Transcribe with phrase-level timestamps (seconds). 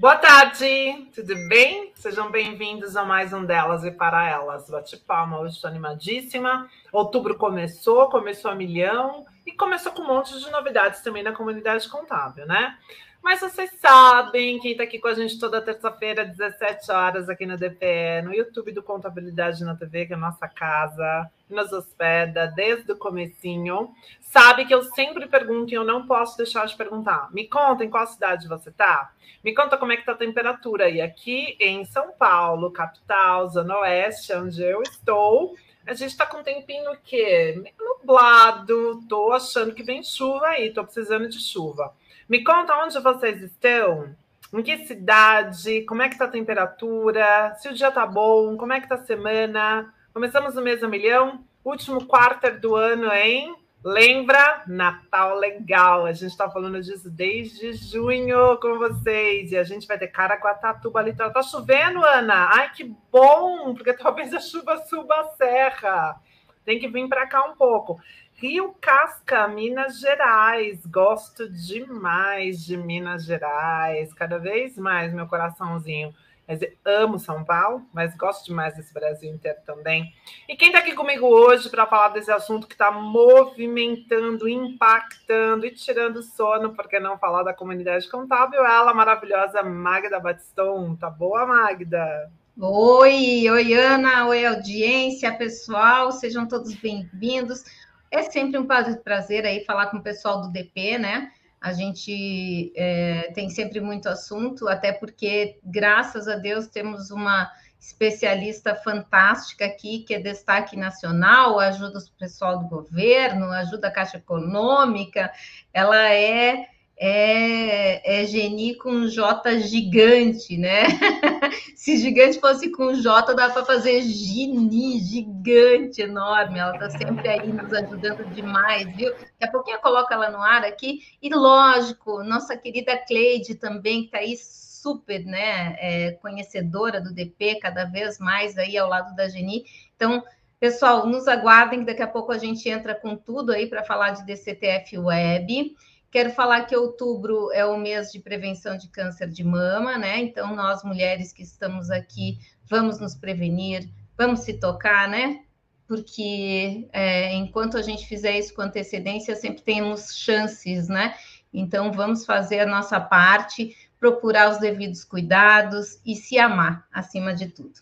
[0.00, 1.90] Boa tarde, tudo bem?
[1.96, 4.70] Sejam bem-vindos a mais um delas e para elas.
[4.70, 6.70] Bate palma, hoje estou animadíssima.
[6.92, 11.88] Outubro começou, começou a milhão e começou com um monte de novidades também na comunidade
[11.88, 12.78] contábil, né?
[13.22, 17.56] Mas vocês sabem, quem está aqui com a gente toda terça-feira, 17 horas, aqui no
[17.56, 22.92] DPE, no YouTube do Contabilidade na TV, que é a nossa casa, nos hospeda desde
[22.92, 27.28] o comecinho, sabe que eu sempre pergunto e eu não posso deixar de perguntar.
[27.32, 29.12] Me conta em qual cidade você está?
[29.44, 31.00] Me conta como é que está a temperatura aí.
[31.00, 35.54] Aqui em São Paulo, capital, Zona Oeste, onde eu estou,
[35.86, 40.84] a gente está com um tempinho que nublado, tô achando que vem chuva aí, tô
[40.84, 41.94] precisando de chuva.
[42.28, 44.14] Me conta onde vocês estão,
[44.52, 48.72] em que cidade, como é que está a temperatura, se o dia tá bom, como
[48.74, 49.94] é que tá a semana.
[50.12, 53.56] Começamos o mês a milhão, último quarto do ano, hein?
[53.82, 54.62] Lembra?
[54.66, 56.04] Natal legal.
[56.04, 59.52] A gente está falando disso desde junho com vocês.
[59.52, 61.14] E a gente vai ter cara com a Tatuba ali.
[61.14, 62.50] Tá chovendo, Ana?
[62.52, 63.72] Ai, que bom!
[63.74, 66.20] Porque talvez a chuva suba a serra.
[66.64, 67.98] Tem que vir para cá um pouco.
[68.40, 70.86] Rio Casca, Minas Gerais.
[70.86, 74.14] Gosto demais de Minas Gerais.
[74.14, 76.14] Cada vez mais, meu coraçãozinho.
[76.46, 80.14] Mas amo São Paulo, mas gosto demais desse Brasil inteiro também.
[80.48, 85.72] E quem está aqui comigo hoje para falar desse assunto que está movimentando, impactando e
[85.72, 90.94] tirando sono, porque não falar da comunidade contábil, ela, maravilhosa Magda Batiston.
[90.94, 92.30] Tá boa, Magda?
[92.60, 97.64] Oi, oi, Ana, oi, audiência, pessoal, sejam todos bem-vindos.
[98.10, 101.30] É sempre um prazer aí falar com o pessoal do DP, né?
[101.60, 107.50] A gente é, tem sempre muito assunto, até porque, graças a Deus, temos uma
[107.80, 114.18] especialista fantástica aqui, que é destaque nacional, ajuda o pessoal do governo, ajuda a Caixa
[114.18, 115.32] Econômica,
[115.72, 116.66] ela é
[117.00, 120.82] é, é Geni com J gigante, né?
[121.74, 126.58] Se gigante fosse com J, dá para fazer Gini, gigante, enorme.
[126.58, 129.10] Ela está sempre aí nos ajudando demais, viu?
[129.12, 131.00] Daqui a pouquinho eu coloco ela no ar aqui.
[131.22, 135.76] E lógico, nossa querida Cleide também, que está aí super, né?
[135.78, 139.64] É, conhecedora do DP, cada vez mais aí ao lado da Geni.
[139.96, 140.22] Então,
[140.58, 144.10] pessoal, nos aguardem que daqui a pouco a gente entra com tudo aí para falar
[144.10, 145.74] de DCTF Web.
[146.10, 150.18] Quero falar que outubro é o mês de prevenção de câncer de mama, né?
[150.20, 155.42] Então, nós mulheres que estamos aqui, vamos nos prevenir, vamos se tocar, né?
[155.86, 161.14] Porque é, enquanto a gente fizer isso com antecedência, sempre temos chances, né?
[161.52, 167.48] Então, vamos fazer a nossa parte, procurar os devidos cuidados e se amar, acima de
[167.48, 167.80] tudo.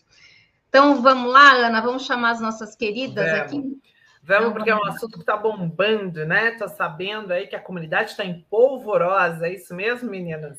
[0.67, 3.41] Então, vamos lá, Ana, vamos chamar as nossas queridas vamos.
[3.41, 3.81] aqui.
[4.27, 6.49] Vamos, porque é um assunto que está bombando, né?
[6.49, 10.57] Estou sabendo aí que a comunidade está em polvorosa, é isso mesmo, meninas?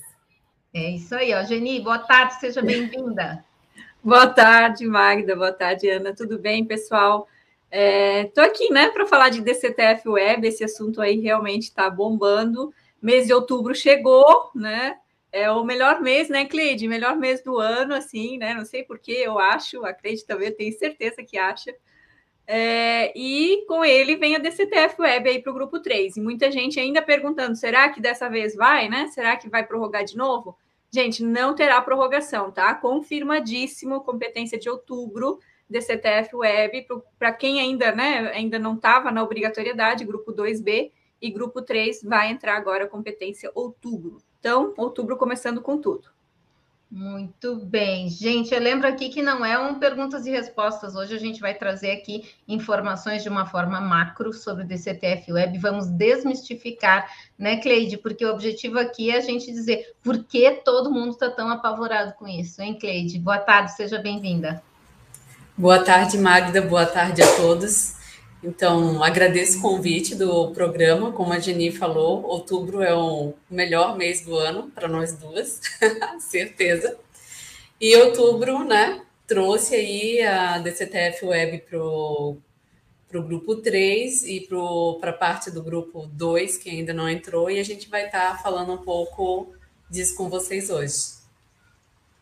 [0.73, 1.43] É isso aí, ó.
[1.43, 3.45] Geni, boa tarde, seja bem-vinda.
[4.03, 6.17] boa tarde, Magda, boa tarde, Ana.
[6.17, 7.29] Tudo bem, pessoal?
[7.71, 12.73] Estou é, aqui, né, para falar de DCTF Web, esse assunto aí realmente está bombando.
[13.03, 14.97] Mês de outubro chegou, né?
[15.31, 16.89] É o melhor mês, né, Cleide?
[16.89, 18.55] Melhor mês do ano, assim, né?
[18.55, 21.75] Não sei porquê, eu acho, a Cleide também, eu tenho certeza que acha.
[22.51, 26.17] É, e com ele vem a DCTF Web aí para o grupo 3.
[26.17, 29.09] E muita gente ainda perguntando: será que dessa vez vai, né?
[29.09, 30.57] Será que vai prorrogar de novo?
[30.91, 32.75] Gente, não terá prorrogação, tá?
[32.75, 35.39] Confirmadíssimo, competência de outubro,
[35.69, 36.87] DCTF Web,
[37.19, 42.31] para quem ainda, né, ainda não estava na obrigatoriedade, grupo 2B, e grupo 3 vai
[42.31, 44.17] entrar agora competência outubro.
[44.41, 46.09] Então, outubro começando com tudo.
[46.91, 48.55] Muito bem, gente.
[48.55, 50.95] Eu lembro aqui que não é um perguntas e respostas.
[50.95, 55.59] Hoje a gente vai trazer aqui informações de uma forma macro sobre o DCTF Web.
[55.59, 57.07] Vamos desmistificar,
[57.39, 57.99] né, Cleide?
[57.99, 62.15] Porque o objetivo aqui é a gente dizer por que todo mundo está tão apavorado
[62.15, 63.19] com isso, hein, Cleide?
[63.19, 64.63] Boa tarde, seja bem-vinda.
[65.55, 66.63] Boa tarde, Magda.
[66.63, 67.98] Boa tarde a todos.
[68.43, 71.11] Então, agradeço o convite do programa.
[71.13, 75.61] Como a Jenny falou, outubro é o melhor mês do ano para nós duas,
[76.21, 76.97] certeza.
[77.81, 82.37] E outubro, né, trouxe aí a DCTF Web para o
[83.11, 84.49] grupo 3 e
[85.01, 88.37] para a parte do grupo 2, que ainda não entrou, e a gente vai estar
[88.37, 89.53] tá falando um pouco
[89.91, 91.18] disso com vocês hoje.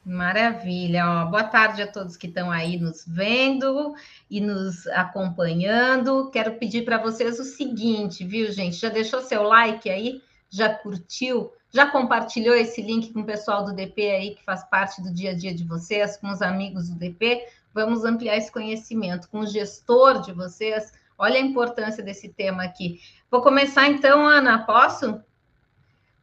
[0.07, 1.25] Maravilha, ó.
[1.25, 3.93] boa tarde a todos que estão aí nos vendo
[4.31, 6.31] e nos acompanhando.
[6.31, 8.77] Quero pedir para vocês o seguinte, viu, gente?
[8.77, 10.23] Já deixou seu like aí?
[10.49, 11.53] Já curtiu?
[11.75, 15.33] Já compartilhou esse link com o pessoal do DP aí que faz parte do dia
[15.33, 17.45] a dia de vocês, com os amigos do DP?
[17.75, 20.93] Vamos ampliar esse conhecimento com o gestor de vocês.
[21.19, 23.01] Olha a importância desse tema aqui.
[23.29, 25.21] Vou começar então, Ana, posso?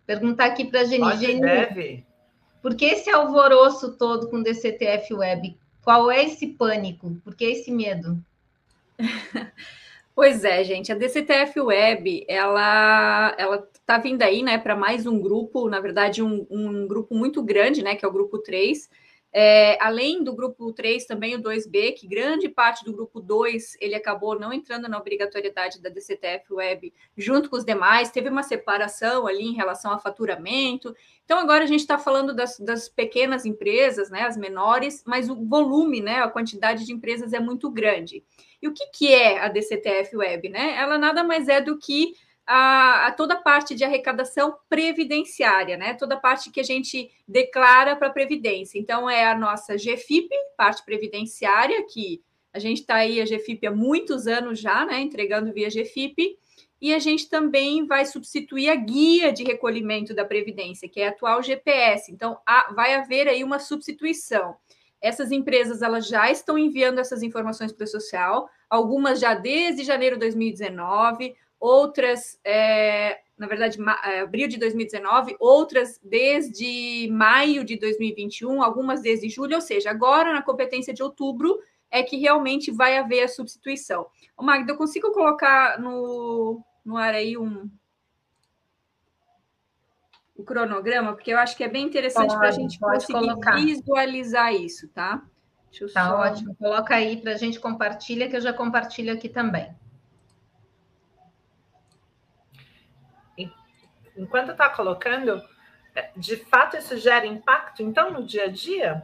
[0.06, 1.04] Perguntar aqui para a Geni.
[1.04, 1.42] Pode, Geni.
[1.42, 2.13] Deve.
[2.64, 5.58] Por que esse alvoroço todo com DCTF Web?
[5.84, 7.14] Qual é esse pânico?
[7.22, 8.18] Por que esse medo?
[10.16, 15.20] Pois é, gente, a DCTF Web, ela ela tá vindo aí, né, para mais um
[15.20, 18.88] grupo, na verdade, um, um grupo muito grande, né, que é o grupo 3,
[19.36, 23.96] é, além do grupo 3, também o 2B, que grande parte do grupo 2 ele
[23.96, 29.26] acabou não entrando na obrigatoriedade da DCTF Web junto com os demais, teve uma separação
[29.26, 30.96] ali em relação a faturamento.
[31.26, 35.36] Então, agora a gente está falando das, das, pequenas empresas, né, as menores, mas o
[35.36, 38.24] volume, né, a quantidade de empresas é muito grande.
[38.62, 40.50] E o que, que é a DCTF Web?
[40.50, 40.76] Né?
[40.78, 42.14] Ela nada mais é do que
[42.46, 45.94] a, a, toda a parte de arrecadação previdenciária, né?
[45.94, 48.78] Toda a parte que a gente declara para a Previdência.
[48.78, 52.22] Então, é a nossa GFIP, parte previdenciária, que
[52.54, 55.00] a gente está aí, a GFIP, há muitos anos já, né?
[55.00, 56.38] Entregando via GFIP.
[56.82, 61.12] E a gente também vai substituir a guia de recolhimento da Previdência, que é a
[61.12, 62.12] atual GPS.
[62.12, 64.56] Então, há, vai haver aí uma substituição.
[65.00, 70.16] Essas empresas elas já estão enviando essas informações para o social, algumas já desde janeiro
[70.16, 78.62] de 2019, outras, é, na verdade, é, abril de 2019, outras desde maio de 2021,
[78.62, 81.58] algumas desde julho, ou seja, agora na competência de outubro
[81.90, 84.08] é que realmente vai haver a substituição.
[84.38, 87.70] O Magda, eu consigo colocar no, no ar aí um,
[90.36, 93.56] o cronograma, porque eu acho que é bem interessante para a gente conseguir colocar.
[93.56, 95.24] visualizar isso, tá?
[95.94, 96.18] tá só...
[96.18, 96.56] ótimo.
[96.56, 99.74] Coloca aí para a gente compartilha, que eu já compartilho aqui também.
[104.18, 105.42] Enquanto está colocando,
[105.96, 109.04] é, de fato isso gera impacto, então, no dia a dia?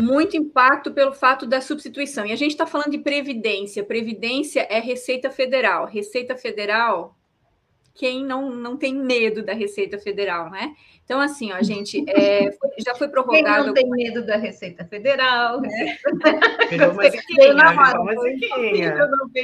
[0.00, 2.24] Muito impacto pelo fato da substituição.
[2.24, 3.84] E a gente está falando de previdência.
[3.84, 5.84] Previdência é Receita Federal.
[5.84, 7.14] Receita Federal,
[7.94, 10.74] quem não, não tem medo da Receita Federal, né?
[11.04, 13.44] Então, assim, ó, gente, é, já foi prorrogado.
[13.44, 15.60] Quem não tem medo da Receita Federal?
[15.60, 15.68] Né?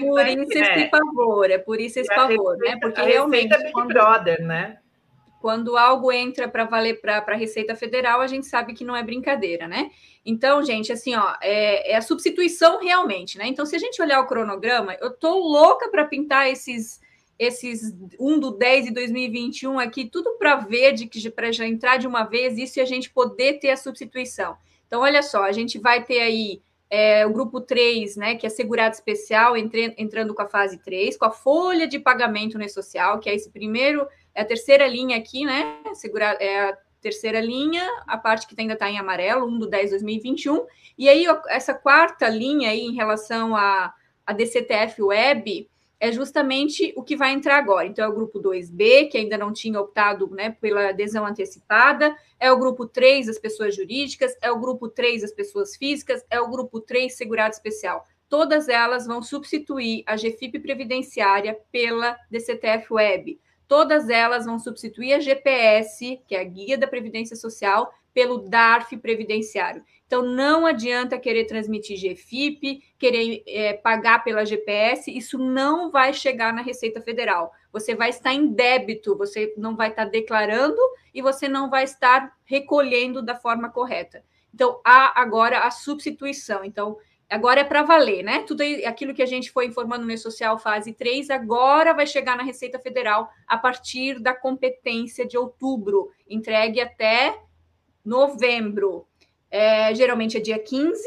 [0.00, 0.88] Por isso esse é.
[0.88, 2.78] pavor, é por isso esse pavor, né?
[2.80, 3.52] Porque realmente.
[3.52, 4.78] É quando, Brother, né?
[5.40, 9.02] Quando algo entra para valer para a Receita Federal, a gente sabe que não é
[9.02, 9.90] brincadeira, né?
[10.24, 13.46] Então, gente, assim, ó, é, é a substituição realmente, né?
[13.46, 17.00] Então, se a gente olhar o cronograma, eu tô louca para pintar esses
[17.38, 20.94] esses 1 do 10 de 2021 aqui, tudo para ver,
[21.35, 24.56] para já entrar de uma vez, isso e a gente poder ter a substituição.
[24.87, 28.50] Então, olha só, a gente vai ter aí é, o grupo 3, né, que é
[28.50, 33.20] segurado especial, entre, entrando com a fase 3, com a folha de pagamento no social,
[33.20, 35.79] que é esse primeiro, é a terceira linha aqui, né?
[35.94, 39.84] Segurar, é a terceira linha, a parte que ainda está em amarelo, 1 do 10
[39.84, 40.67] de 2021.
[40.96, 43.93] E aí, essa quarta linha aí em relação a,
[44.26, 45.69] a DCTF Web,
[46.00, 47.86] é justamente o que vai entrar agora.
[47.86, 52.50] Então, é o grupo 2B, que ainda não tinha optado né, pela adesão antecipada, é
[52.52, 56.48] o grupo 3, as pessoas jurídicas, é o grupo 3, as pessoas físicas, é o
[56.48, 58.06] grupo 3, segurado especial.
[58.28, 63.40] Todas elas vão substituir a GFIP previdenciária pela DCTF Web.
[63.66, 68.96] Todas elas vão substituir a GPS, que é a Guia da Previdência Social, pelo DARF
[68.96, 69.82] previdenciário.
[70.08, 76.50] Então, não adianta querer transmitir GFIP, querer é, pagar pela GPS, isso não vai chegar
[76.50, 77.52] na Receita Federal.
[77.70, 80.81] Você vai estar em débito, você não vai estar declarando
[81.12, 84.24] e você não vai estar recolhendo da forma correta.
[84.53, 86.65] Então, há agora a substituição.
[86.65, 86.96] Então,
[87.29, 88.44] agora é para valer, né?
[88.44, 92.43] Tudo aquilo que a gente foi informando no social fase 3, agora vai chegar na
[92.43, 97.38] Receita Federal a partir da competência de outubro, entregue até
[98.03, 99.06] novembro.
[99.50, 101.02] É, geralmente é dia 15,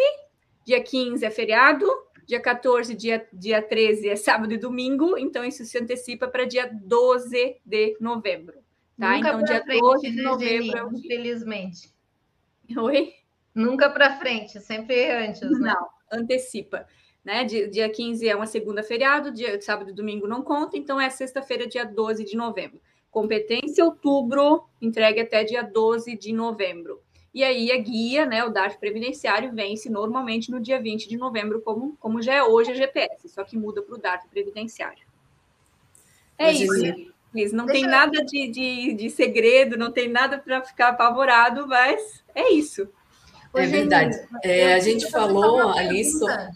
[0.66, 1.86] dia 15 é feriado,
[2.26, 6.70] dia 14, dia, dia 13 é sábado e domingo, então isso se antecipa para dia
[6.72, 8.60] 12 de novembro.
[8.98, 9.16] Tá?
[9.16, 10.78] Nunca então, dia frente, 12 de novembro.
[10.78, 11.94] é o Infelizmente.
[12.78, 13.14] Oi?
[13.54, 15.74] Nunca para frente, sempre antes, né?
[15.74, 16.88] Não, antecipa.
[17.24, 17.44] Né?
[17.44, 21.10] Dia, dia 15 é uma segunda feriado, dia sábado e domingo não conta, então é
[21.10, 22.82] sexta-feira, dia 12 de novembro.
[23.10, 27.02] Competência outubro, entregue até dia 12 de novembro.
[27.34, 31.62] E aí a guia, né, o DARF previdenciário, vence normalmente no dia 20 de novembro,
[31.62, 35.04] como, como já é hoje a GPS, só que muda para o DARF previdenciário.
[36.38, 37.54] É Mas isso, Liz.
[37.54, 42.52] Não tem nada de, de, de segredo, não tem nada para ficar apavorado, mas é
[42.52, 42.90] isso.
[43.54, 44.18] É verdade.
[44.44, 46.50] É, a gente falou ali sobre...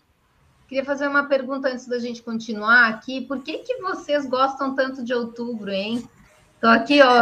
[0.68, 3.22] Queria fazer uma pergunta antes da gente continuar aqui.
[3.22, 6.04] Por que, que vocês gostam tanto de outubro, hein?
[6.66, 7.22] Tô aqui, ó.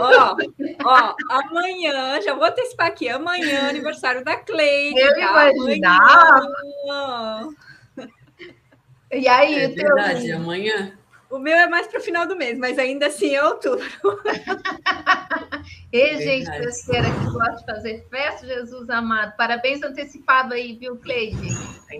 [0.00, 0.36] ó,
[0.84, 4.98] ó, amanhã, já vou antecipar aqui, amanhã, é aniversário da Cleide.
[4.98, 5.52] Eu tá?
[5.52, 6.48] imaginava.
[9.12, 10.36] E aí, é verdade, teu...
[10.36, 10.98] amanhã.
[11.30, 13.86] O meu é mais para o final do mês, mas ainda assim é outubro.
[15.90, 19.34] E, gente, terceira que gosta de fazer festa, Jesus amado.
[19.36, 21.48] Parabéns antecipado aí, viu, Cleide?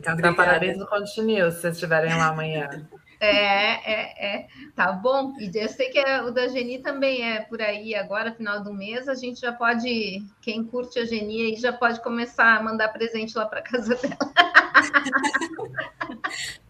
[0.03, 2.69] Cantar parabéns no Continue, se vocês estiverem lá amanhã.
[3.21, 4.47] É, é, é.
[4.77, 5.35] Tá bom.
[5.39, 8.73] E eu sei que é, o da Geni também é por aí agora, final do
[8.73, 9.09] mês.
[9.09, 13.37] A gente já pode, quem curte a Geni aí já pode começar a mandar presente
[13.37, 14.33] lá para casa dela.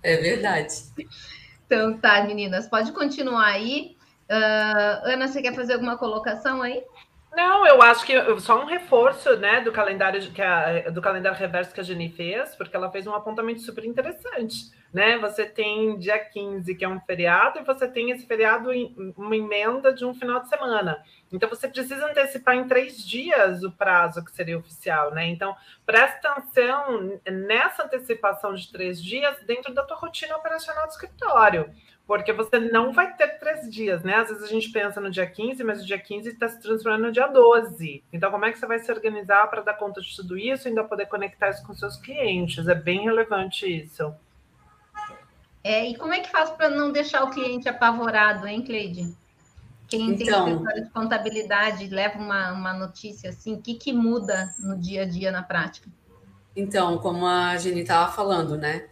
[0.03, 0.75] É verdade.
[1.67, 3.97] Então tá, meninas, pode continuar aí.
[4.31, 6.83] Uh, Ana, você quer fazer alguma colocação aí?
[7.39, 11.73] Não, eu acho que só um reforço, né, do calendário que a, do calendário reverso
[11.73, 15.17] que a Jenny fez, porque ela fez um apontamento super interessante, né?
[15.19, 19.37] Você tem dia 15, que é um feriado, e você tem esse feriado em uma
[19.37, 21.01] emenda de um final de semana.
[21.33, 25.29] Então você precisa antecipar em três dias o prazo que seria oficial, né?
[25.29, 25.55] Então
[25.87, 31.73] presta atenção nessa antecipação de três dias dentro da tua rotina operacional do escritório
[32.09, 34.15] porque você não vai ter três dias, né?
[34.15, 37.03] Às vezes a gente pensa no dia 15, mas o dia 15 está se transformando
[37.03, 38.03] no dia 12.
[38.11, 40.69] Então, como é que você vai se organizar para dar conta de tudo isso e
[40.71, 42.67] ainda poder conectar isso com seus clientes?
[42.67, 44.11] É bem relevante isso.
[45.63, 49.15] É, e como é que faz para não deixar o cliente apavorado, hein, Cleide?
[49.87, 54.49] Quem então, tem escritório de contabilidade leva uma, uma notícia assim, o que, que muda
[54.61, 55.91] no dia a dia na prática?
[56.57, 58.89] Então, como a Jenny estava falando, né?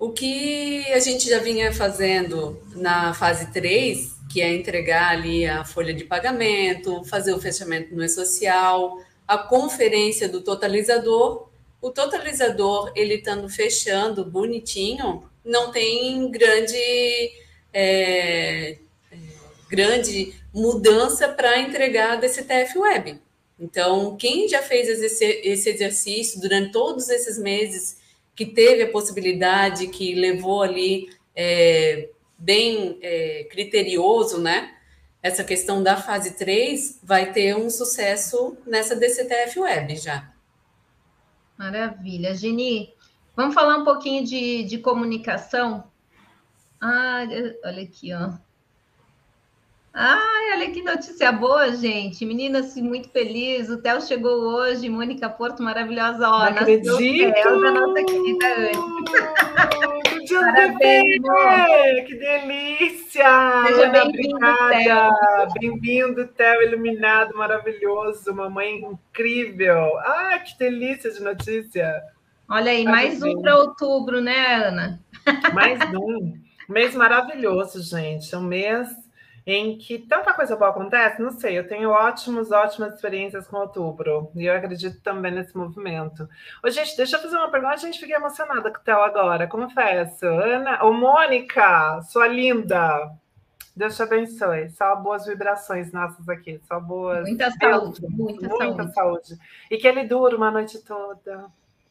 [0.00, 5.62] O que a gente já vinha fazendo na fase 3, que é entregar ali a
[5.62, 11.50] folha de pagamento, fazer o fechamento no e-social, a conferência do totalizador.
[11.82, 17.32] O totalizador, ele estando fechando bonitinho, não tem grande,
[17.70, 18.78] é,
[19.68, 23.20] grande mudança para entregar desse TF Web.
[23.58, 27.99] Então, quem já fez esse exercício durante todos esses meses
[28.34, 34.74] que teve a possibilidade, que levou ali é, bem é, criterioso, né?
[35.22, 40.32] Essa questão da fase 3 vai ter um sucesso nessa DCTF Web já.
[41.58, 42.34] Maravilha.
[42.34, 42.94] Geni,
[43.36, 45.84] vamos falar um pouquinho de, de comunicação?
[46.80, 47.24] Ah,
[47.64, 48.32] olha aqui, ó.
[49.92, 52.24] Ai, olha que notícia boa, gente.
[52.24, 53.68] Meninas, muito feliz.
[53.68, 54.88] O Theo chegou hoje.
[54.88, 56.28] Mônica Porto, maravilhosa.
[56.28, 56.96] Ó, Não acredito!
[56.96, 59.04] Theo, da nossa querida Anne.
[60.28, 62.06] Parabéns!
[62.06, 63.64] Que delícia!
[63.66, 65.50] Seja bem-vindo, Theo.
[65.60, 68.32] Bem-vindo, Theo, iluminado, maravilhoso.
[68.32, 69.98] Mamãe incrível.
[69.98, 72.00] Ah, que delícia de notícia.
[72.48, 75.00] Olha aí, mais um para outubro, né, Ana?
[75.52, 76.38] Mais um.
[76.68, 78.34] Mês maravilhoso, gente.
[78.36, 78.88] Um mês
[79.46, 84.30] em que tanta coisa boa acontece, não sei, eu tenho ótimas, ótimas experiências com outubro,
[84.34, 86.28] e eu acredito também nesse movimento.
[86.62, 89.46] Ô, gente, deixa eu fazer uma pergunta, a gente fica emocionada com o Theo agora,
[89.46, 90.26] confesso.
[90.26, 93.10] Ana, ô, Mônica, sua linda,
[93.74, 97.26] Deus te abençoe, só boas vibrações nossas aqui, só boas...
[97.26, 98.94] Muita saúde, muita, muita saúde.
[98.94, 99.38] saúde.
[99.70, 101.46] E que ele dure uma noite toda,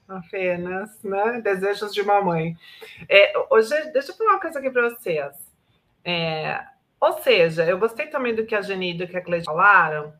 [0.08, 1.42] apenas, né?
[1.42, 2.58] Desejos de mamãe.
[3.08, 5.36] É, hoje, deixa eu falar uma coisa aqui para vocês.
[6.04, 6.64] É,
[7.00, 10.14] ou seja, eu gostei também do que a Geni e do que a Cleide falaram.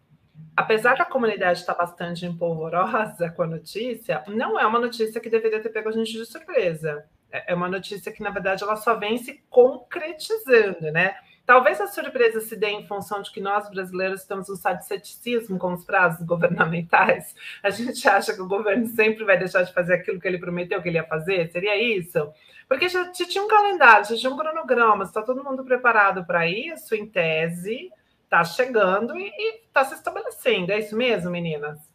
[0.56, 5.62] Apesar da comunidade estar bastante empolvorosa com a notícia, não é uma notícia que deveria
[5.62, 7.06] ter pego a gente de surpresa.
[7.32, 11.16] É, é uma notícia que, na verdade, ela só vem se concretizando, né?
[11.50, 15.74] Talvez a surpresa se dê em função de que nós brasileiros temos um ceticismo com
[15.74, 17.34] os prazos governamentais.
[17.64, 20.80] A gente acha que o governo sempre vai deixar de fazer aquilo que ele prometeu
[20.80, 21.50] que ele ia fazer.
[21.50, 22.32] Seria isso?
[22.68, 26.94] Porque já, tinha um calendário, já tinha um cronograma, está todo mundo preparado para isso,
[26.94, 27.92] em tese,
[28.26, 30.72] está chegando e está se estabelecendo.
[30.72, 31.89] É isso mesmo, meninas?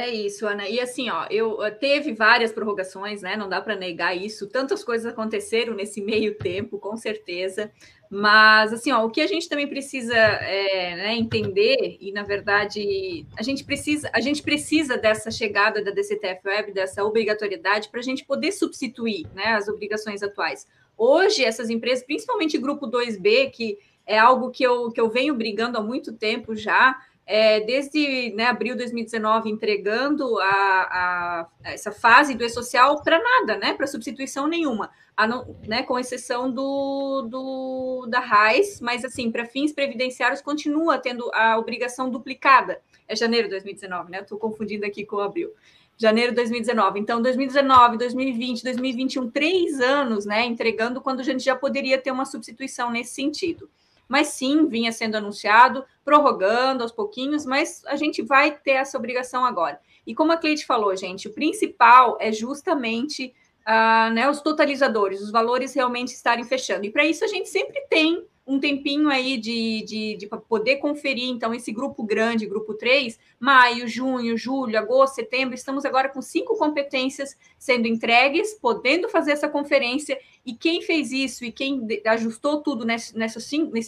[0.00, 0.66] É isso, Ana.
[0.66, 3.36] E assim, ó, eu teve várias prorrogações, né?
[3.36, 4.48] Não dá para negar isso.
[4.48, 7.70] Tantas coisas aconteceram nesse meio tempo, com certeza.
[8.08, 13.26] Mas assim, ó, o que a gente também precisa é, né, entender e na verdade
[13.38, 18.02] a gente precisa a gente precisa dessa chegada da DCTF Web, dessa obrigatoriedade para a
[18.02, 20.66] gente poder substituir, né, as obrigações atuais.
[20.98, 25.78] Hoje essas empresas, principalmente grupo 2B, que é algo que eu, que eu venho brigando
[25.78, 26.98] há muito tempo já,
[27.32, 33.56] é, desde né, abril de 2019 entregando a, a, essa fase do e-social para nada,
[33.56, 39.46] né, para substituição nenhuma, não, né, com exceção do, do da RAIS, mas assim, para
[39.46, 42.80] fins previdenciários continua tendo a obrigação duplicada.
[43.06, 44.20] É janeiro de 2019, né?
[44.20, 45.52] Estou confundindo aqui com abril.
[45.96, 46.98] Janeiro de 2019.
[46.98, 50.44] Então, 2019, 2020, 2021, três anos, né?
[50.44, 53.68] Entregando quando a gente já poderia ter uma substituição nesse sentido
[54.10, 59.44] mas sim vinha sendo anunciado, prorrogando aos pouquinhos, mas a gente vai ter essa obrigação
[59.44, 59.80] agora.
[60.04, 65.30] E como a Cleide falou, gente, o principal é justamente uh, né, os totalizadores, os
[65.30, 66.84] valores realmente estarem fechando.
[66.84, 71.28] E para isso a gente sempre tem um tempinho aí de, de, de poder conferir,
[71.28, 76.58] então, esse grupo grande, grupo 3, maio, junho, julho, agosto, setembro, estamos agora com cinco
[76.58, 82.84] competências sendo entregues, podendo fazer essa conferência, e quem fez isso e quem ajustou tudo
[82.84, 83.44] nessa, nesses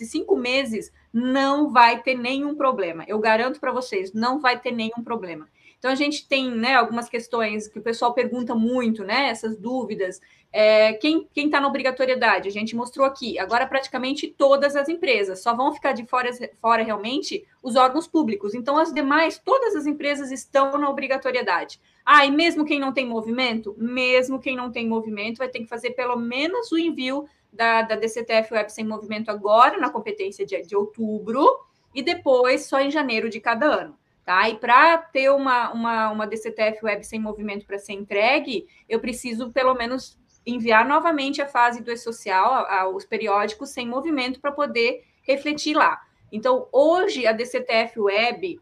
[0.08, 3.04] cinco meses não vai ter nenhum problema.
[3.08, 5.48] Eu garanto para vocês, não vai ter nenhum problema.
[5.82, 9.28] Então, a gente tem né, algumas questões que o pessoal pergunta muito, né?
[9.28, 10.20] Essas dúvidas.
[10.52, 12.46] É, quem está na obrigatoriedade?
[12.46, 13.38] A gente mostrou aqui.
[13.38, 15.42] Agora, praticamente todas as empresas.
[15.42, 16.30] Só vão ficar de fora,
[16.60, 18.54] fora realmente os órgãos públicos.
[18.54, 21.80] Então, as demais, todas as empresas estão na obrigatoriedade.
[22.04, 23.74] Ah, e mesmo quem não tem movimento?
[23.78, 27.96] Mesmo quem não tem movimento vai ter que fazer pelo menos o envio da, da
[27.96, 31.46] DCTF Web sem movimento agora, na competência de, de outubro,
[31.94, 33.96] e depois só em janeiro de cada ano.
[34.24, 34.48] Tá?
[34.48, 39.50] E para ter uma, uma, uma DCTF web sem movimento para ser entregue, eu preciso
[39.50, 45.74] pelo menos enviar novamente a fase do e-social, os periódicos sem movimento, para poder refletir
[45.74, 46.00] lá.
[46.30, 48.60] Então, hoje, a DCTF web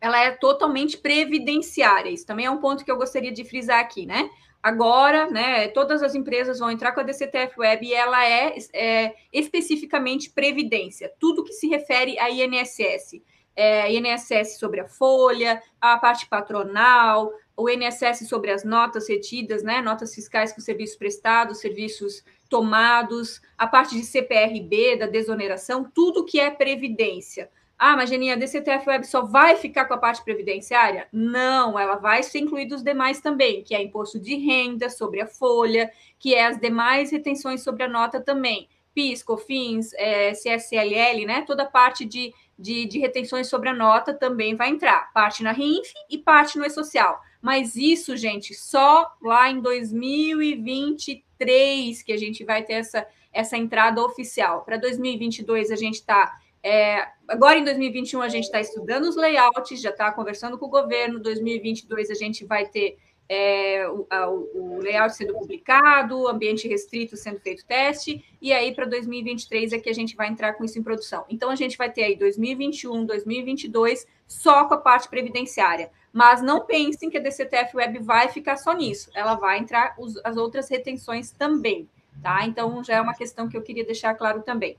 [0.00, 2.10] ela é totalmente previdenciária.
[2.10, 4.28] Isso também é um ponto que eu gostaria de frisar aqui, né?
[4.60, 9.14] Agora, né, todas as empresas vão entrar com a DCTF Web e ela é, é
[9.32, 13.20] especificamente previdência, tudo que se refere a INSS
[13.54, 19.80] é, INSS sobre a folha, a parte patronal, o INSS sobre as notas retidas, né,
[19.80, 26.38] notas fiscais com serviços prestados, serviços tomados, a parte de CPRB, da desoneração, tudo que
[26.38, 27.50] é previdência.
[27.78, 31.08] Ah, mas Geninha, a DCTF Web só vai ficar com a parte previdenciária?
[31.12, 35.26] Não, ela vai ser incluída os demais também, que é imposto de renda sobre a
[35.26, 38.68] folha, que é as demais retenções sobre a nota também.
[38.94, 41.42] PIS, COFINS, é, CSLL, né?
[41.46, 42.32] Toda a parte de
[42.62, 46.64] de, de retenções sobre a nota também vai entrar, parte na RINF e parte no
[46.64, 47.20] E-Social.
[47.42, 54.00] Mas isso, gente, só lá em 2023 que a gente vai ter essa, essa entrada
[54.00, 54.64] oficial.
[54.64, 56.38] Para 2022, a gente está.
[56.62, 60.70] É, agora em 2021, a gente está estudando os layouts, já está conversando com o
[60.70, 61.18] governo.
[61.18, 62.96] 2022, a gente vai ter
[63.28, 64.06] é, o,
[64.54, 69.88] o, layout sendo publicado, ambiente restrito sendo feito teste, e aí para 2023 é que
[69.88, 71.24] a gente vai entrar com isso em produção.
[71.30, 75.90] Então a gente vai ter aí 2021, 2022 só com a parte previdenciária.
[76.12, 80.20] Mas não pensem que a DCTF Web vai ficar só nisso, ela vai entrar os,
[80.24, 81.88] as outras retenções também,
[82.22, 82.44] tá?
[82.44, 84.76] Então já é uma questão que eu queria deixar claro também.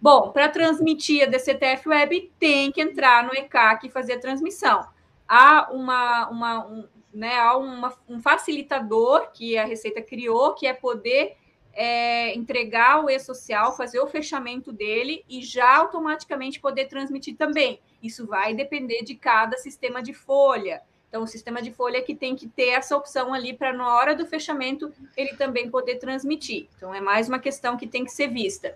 [0.00, 4.84] Bom, para transmitir a DCTF Web, tem que entrar no ECAC e fazer a transmissão.
[5.28, 10.72] Há uma, uma, um, né, há uma, um facilitador que a Receita criou, que é
[10.72, 11.36] poder
[11.72, 17.80] é, entregar o e-social, fazer o fechamento dele e já automaticamente poder transmitir também.
[18.02, 20.82] Isso vai depender de cada sistema de folha.
[21.08, 23.94] Então, o sistema de folha é que tem que ter essa opção ali para, na
[23.94, 26.68] hora do fechamento, ele também poder transmitir.
[26.76, 28.74] Então, é mais uma questão que tem que ser vista.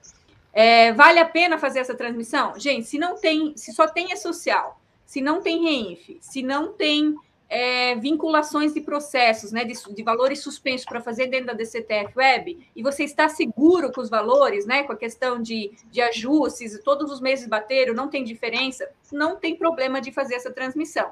[0.53, 2.59] É, vale a pena fazer essa transmissão?
[2.59, 7.17] Gente, se não tem, se só tem e-social, se não tem REINF, se não tem
[7.49, 12.69] é, vinculações de processos, né, de, de valores suspensos para fazer dentro da DCTF Web,
[12.75, 17.11] e você está seguro com os valores, né, com a questão de, de ajustes, todos
[17.11, 21.11] os meses bateram, não tem diferença, não tem problema de fazer essa transmissão,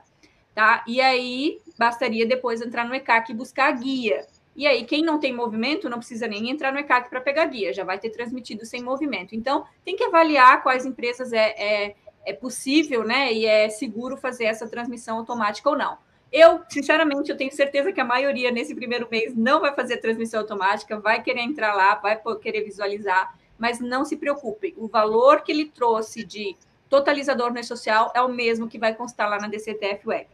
[0.55, 0.85] tá?
[0.87, 4.27] E aí, bastaria depois entrar no ECAC e buscar a guia.
[4.57, 7.73] E aí, quem não tem movimento, não precisa nem entrar no ECAC para pegar guia,
[7.73, 9.35] já vai ter transmitido sem movimento.
[9.35, 11.95] Então, tem que avaliar quais empresas é, é,
[12.27, 15.99] é possível, né, e é seguro fazer essa transmissão automática ou não.
[16.37, 20.41] Eu, sinceramente, eu tenho certeza que a maioria nesse primeiro mês não vai fazer transmissão
[20.41, 24.75] automática, vai querer entrar lá, vai querer visualizar, mas não se preocupem.
[24.77, 26.57] O valor que ele trouxe de
[26.91, 30.27] totalizador no social é o mesmo que vai constar lá na DCTF Web.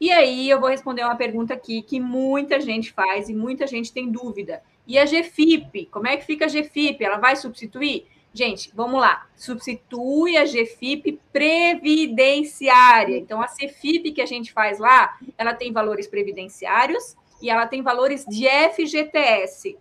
[0.00, 3.92] E aí eu vou responder uma pergunta aqui que muita gente faz e muita gente
[3.92, 4.60] tem dúvida.
[4.84, 7.04] E a GFIP, como é que fica a GFIP?
[7.04, 8.08] Ela vai substituir?
[8.36, 9.28] Gente, vamos lá.
[9.36, 13.16] Substitui a GFIP previdenciária.
[13.16, 17.80] Então, a CFIP que a gente faz lá, ela tem valores previdenciários e ela tem
[17.80, 19.78] valores de FGTS.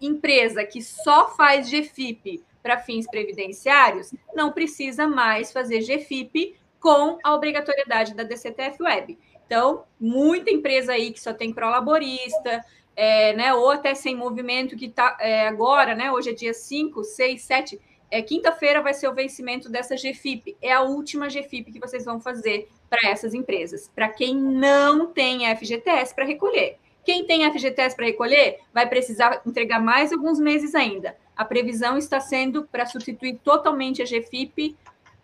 [0.00, 7.36] Empresa que só faz GFIP para fins previdenciários não precisa mais fazer GFIP com a
[7.36, 9.16] obrigatoriedade da DCTF Web.
[9.46, 12.64] Então, muita empresa aí que só tem pró-laborista,
[12.96, 17.04] é, né, ou até sem movimento, que está é, agora, né, hoje é dia 5,
[17.04, 17.80] 6, 7,
[18.10, 20.56] é, quinta-feira vai ser o vencimento dessa GFIP.
[20.62, 23.90] É a última GFIP que vocês vão fazer para essas empresas.
[23.94, 26.78] Para quem não tem FGTS para recolher.
[27.04, 31.16] Quem tem FGTS para recolher vai precisar entregar mais alguns meses ainda.
[31.36, 34.76] A previsão está sendo para substituir totalmente a GFIP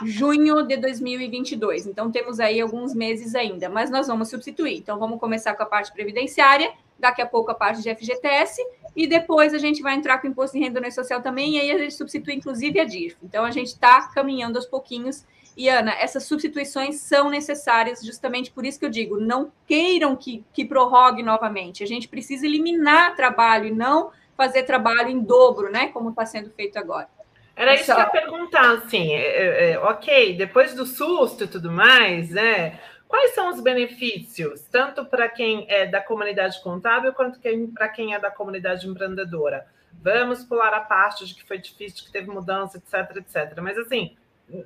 [0.04, 1.86] junho de 2022.
[1.86, 4.78] Então, temos aí alguns meses ainda, mas nós vamos substituir.
[4.78, 9.06] Então, vamos começar com a parte previdenciária, daqui a pouco a parte de FGTS, e
[9.06, 11.70] depois a gente vai entrar com o imposto de renda no social também, e aí
[11.70, 13.16] a gente substitui, inclusive, a DIRF.
[13.22, 15.24] Então, a gente está caminhando aos pouquinhos.
[15.56, 20.44] E, Ana, essas substituições são necessárias, justamente por isso que eu digo, não queiram que,
[20.52, 21.82] que prorrogue novamente.
[21.82, 25.88] A gente precisa eliminar trabalho e não fazer trabalho em dobro, né?
[25.88, 27.08] Como está sendo feito agora.
[27.54, 31.46] Era isso que eu ia perguntar, assim, é, é, é, ok, depois do susto e
[31.46, 32.80] tudo mais, né?
[33.06, 37.38] Quais são os benefícios, tanto para quem é da comunidade contábil, quanto
[37.74, 39.66] para quem é da comunidade empreendedora?
[39.92, 43.60] Vamos pular a parte de que foi difícil, de que teve mudança, etc, etc.
[43.60, 44.16] Mas, assim,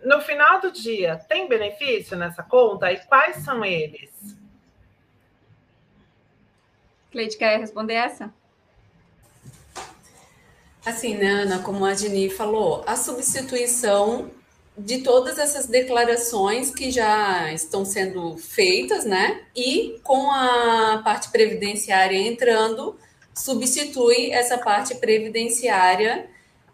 [0.04, 2.92] no final do dia, tem benefício nessa conta?
[2.92, 4.36] E quais são eles?
[7.10, 8.32] Cleide, quer responder essa?
[10.86, 14.30] Assim, né, Ana, como a Dini falou, a substituição
[14.78, 19.40] de todas essas declarações que já estão sendo feitas, né?
[19.56, 22.96] E com a parte previdenciária entrando,
[23.34, 26.28] substitui essa parte previdenciária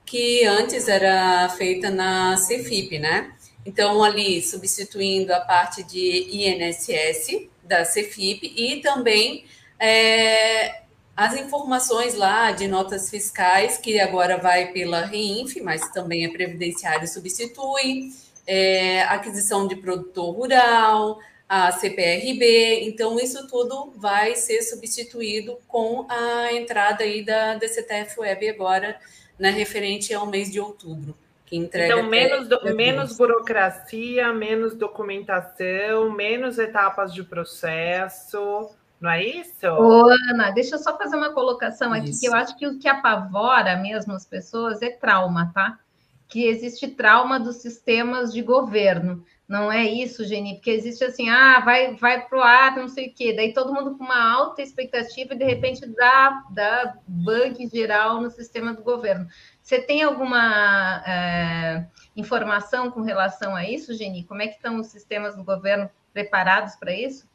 [0.05, 3.33] que antes era feita na Cefip, né?
[3.65, 9.47] Então, ali substituindo a parte de INSS da Cefip e também
[9.79, 10.82] é,
[11.17, 17.07] as informações lá de notas fiscais, que agora vai pela REINF, mas também é previdenciário
[17.07, 18.11] substitui,
[18.47, 26.51] é, aquisição de produtor rural, a CPRB, então isso tudo vai ser substituído com a
[26.55, 28.99] entrada aí da DCTF Web agora,
[29.39, 31.15] né, referente ao mês de outubro.
[31.45, 38.71] Que entrega então, menos, do, menos burocracia, menos documentação, menos etapas de processo,
[39.03, 39.67] não é isso?
[39.67, 42.21] Ô, Ana, deixa eu só fazer uma colocação aqui, isso.
[42.21, 45.81] que eu acho que o que apavora mesmo as pessoas é trauma, tá?
[46.29, 49.25] Que existe trauma dos sistemas de governo.
[49.49, 53.13] Não é isso, Geni, porque existe assim, ah, vai, vai pro ar, não sei o
[53.13, 53.35] quê.
[53.35, 58.31] Daí todo mundo com uma alta expectativa e de repente dá, dá bug geral no
[58.31, 59.27] sistema do governo.
[59.61, 64.25] Você tem alguma é, informação com relação a isso, Geni?
[64.25, 67.32] Como é que estão os sistemas do governo preparados para isso?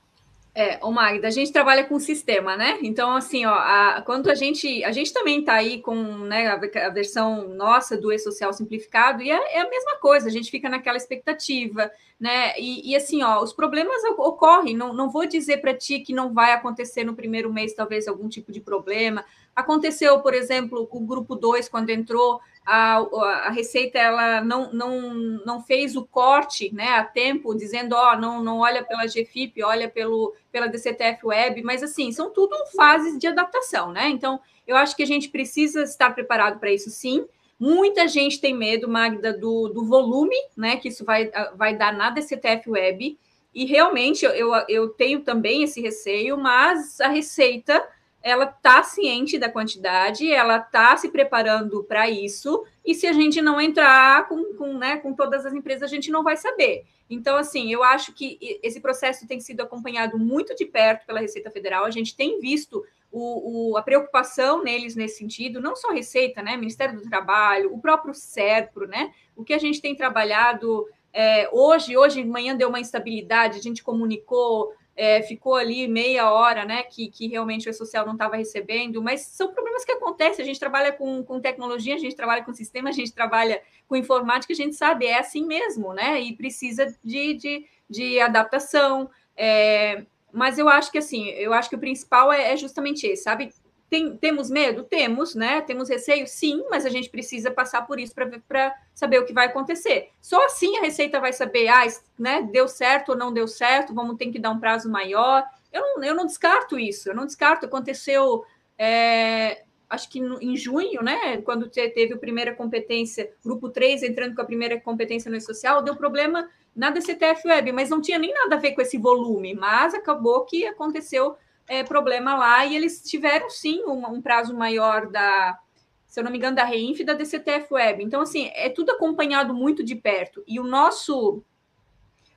[0.59, 2.79] É, o Magda, a gente trabalha com sistema, né?
[2.81, 6.55] Então, assim, ó, a, quando a gente, a gente também está aí com né, a,
[6.87, 10.67] a, versão nossa do e-social simplificado, e é, é, a mesma coisa, a gente fica
[10.67, 12.59] naquela expectativa, né?
[12.59, 16.33] E, e assim, ó, os problemas ocorrem, não, não vou dizer para ti que não
[16.33, 19.23] vai acontecer no primeiro mês, talvez, algum tipo de problema.
[19.55, 25.01] Aconteceu, por exemplo, o grupo 2, quando entrou, a, a Receita ela não, não,
[25.45, 29.63] não fez o corte né, a tempo, dizendo, ó, oh, não, não olha pela GFIP,
[29.63, 34.09] olha pelo, pela DCTF Web, mas assim, são tudo fases de adaptação, né?
[34.09, 37.25] Então, eu acho que a gente precisa estar preparado para isso sim.
[37.57, 40.75] Muita gente tem medo, Magda, do, do volume, né?
[40.75, 43.17] Que isso vai, vai dar na DCTF Web.
[43.55, 47.81] E realmente eu, eu tenho também esse receio, mas a Receita
[48.21, 53.41] ela está ciente da quantidade, ela está se preparando para isso, e se a gente
[53.41, 56.85] não entrar com, com, né, com todas as empresas, a gente não vai saber.
[57.09, 61.49] Então, assim, eu acho que esse processo tem sido acompanhado muito de perto pela Receita
[61.49, 66.41] Federal, a gente tem visto o, o, a preocupação neles nesse sentido, não só Receita,
[66.41, 71.49] né, Ministério do Trabalho, o próprio SERPRO, né, o que a gente tem trabalhado é,
[71.51, 76.81] hoje, hoje manhã deu uma instabilidade, a gente comunicou é, ficou ali meia hora, né,
[76.81, 80.41] que, que realmente o social não estava recebendo, mas são problemas que acontecem.
[80.41, 83.95] A gente trabalha com, com tecnologia, a gente trabalha com sistema, a gente trabalha com
[83.95, 89.07] informática, a gente sabe, é assim mesmo, né, e precisa de, de, de adaptação.
[89.35, 93.21] É, mas eu acho que assim, eu acho que o principal é, é justamente esse,
[93.21, 93.51] sabe?
[93.89, 94.83] Tem, temos medo?
[94.83, 95.61] Temos, né?
[95.61, 96.27] Temos receio?
[96.27, 100.09] Sim, mas a gente precisa passar por isso para saber o que vai acontecer.
[100.21, 101.87] Só assim a Receita vai saber, ah,
[102.19, 105.43] né, deu certo ou não deu certo, vamos ter que dar um prazo maior.
[105.71, 107.65] Eu não, eu não descarto isso, eu não descarto.
[107.65, 108.43] Aconteceu,
[108.77, 114.35] é, acho que no, em junho, né, quando teve a primeira competência, grupo 3 entrando
[114.35, 118.33] com a primeira competência no social, deu problema na DCTF Web, mas não tinha nem
[118.33, 121.37] nada a ver com esse volume, mas acabou que aconteceu
[121.67, 125.59] é, problema lá e eles tiveram sim um, um, prazo maior da,
[126.05, 128.03] se eu não me engano, da Reinf e da DCTF Web.
[128.03, 130.43] Então, assim, é tudo acompanhado muito de perto.
[130.47, 131.43] E o nosso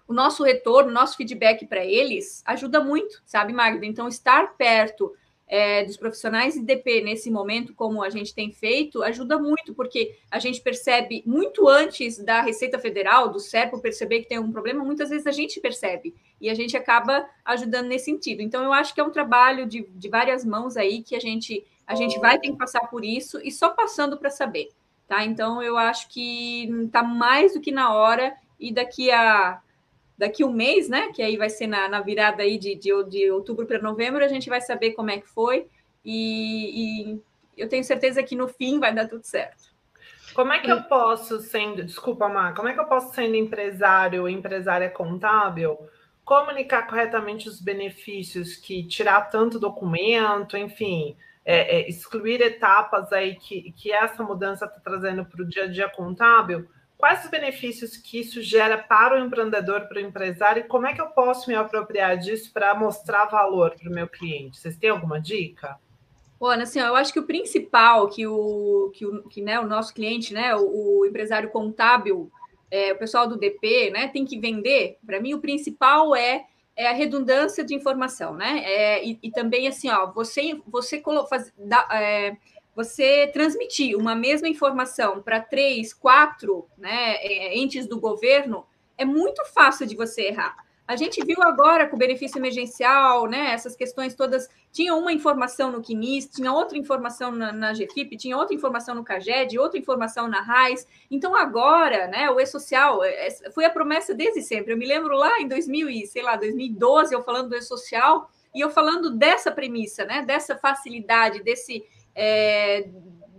[0.06, 3.86] o nosso retorno, nosso feedback para eles ajuda muito, sabe, Magda?
[3.86, 5.14] Então, estar perto
[5.50, 10.16] é, dos profissionais de DP nesse momento, como a gente tem feito, ajuda muito, porque
[10.30, 14.84] a gente percebe muito antes da Receita Federal, do SERPO, perceber que tem um problema,
[14.84, 18.40] muitas vezes a gente percebe e a gente acaba ajudando nesse sentido.
[18.42, 21.66] Então, eu acho que é um trabalho de, de várias mãos aí que a gente,
[21.84, 24.68] a gente vai ter que passar por isso e só passando para saber.
[25.08, 25.24] Tá?
[25.24, 29.60] Então, eu acho que está mais do que na hora e daqui a
[30.20, 31.10] daqui um mês, né?
[31.12, 34.28] Que aí vai ser na, na virada aí de, de, de outubro para novembro, a
[34.28, 35.66] gente vai saber como é que foi.
[36.04, 37.22] E, e,
[37.56, 39.70] eu tenho certeza que no fim vai dar tudo certo.
[40.34, 44.22] Como é que eu posso, sendo, desculpa, Mar, como é que eu posso, sendo empresário
[44.22, 45.76] ou empresária contábil,
[46.22, 53.72] comunicar corretamente os benefícios que tirar tanto documento, enfim, é, é, excluir etapas aí que,
[53.72, 56.68] que essa mudança está trazendo para o dia a dia contábil?
[57.00, 60.92] Quais os benefícios que isso gera para o empreendedor, para o empresário, e como é
[60.92, 64.58] que eu posso me apropriar disso para mostrar valor para o meu cliente?
[64.58, 65.78] Vocês têm alguma dica?
[66.38, 69.94] Ana, assim, eu acho que o principal que o, que o, que, né, o nosso
[69.94, 72.30] cliente, né, o, o empresário contábil,
[72.70, 76.44] é, o pessoal do DP, né, tem que vender, para mim, o principal é,
[76.76, 78.62] é a redundância de informação, né?
[78.64, 82.36] É, e, e, também, assim, ó, você, você, faz, dá, é,
[82.80, 88.64] você transmitir uma mesma informação para três, quatro né, é, entes do governo
[88.96, 90.56] é muito fácil de você errar.
[90.88, 93.52] A gente viu agora com o benefício emergencial, né?
[93.52, 94.48] Essas questões todas.
[94.72, 99.04] Tinha uma informação no CNIS, tinha outra informação na, na GFIP, tinha outra informação no
[99.04, 100.84] CAGED, outra informação na RAIS.
[101.08, 104.72] Então, agora, né, o E-Social é, é, foi a promessa desde sempre.
[104.72, 108.70] Eu me lembro lá em 2000, sei lá, 2012, eu falando do E-Social, e eu
[108.70, 110.22] falando dessa premissa, né?
[110.22, 112.84] Dessa facilidade, desse é,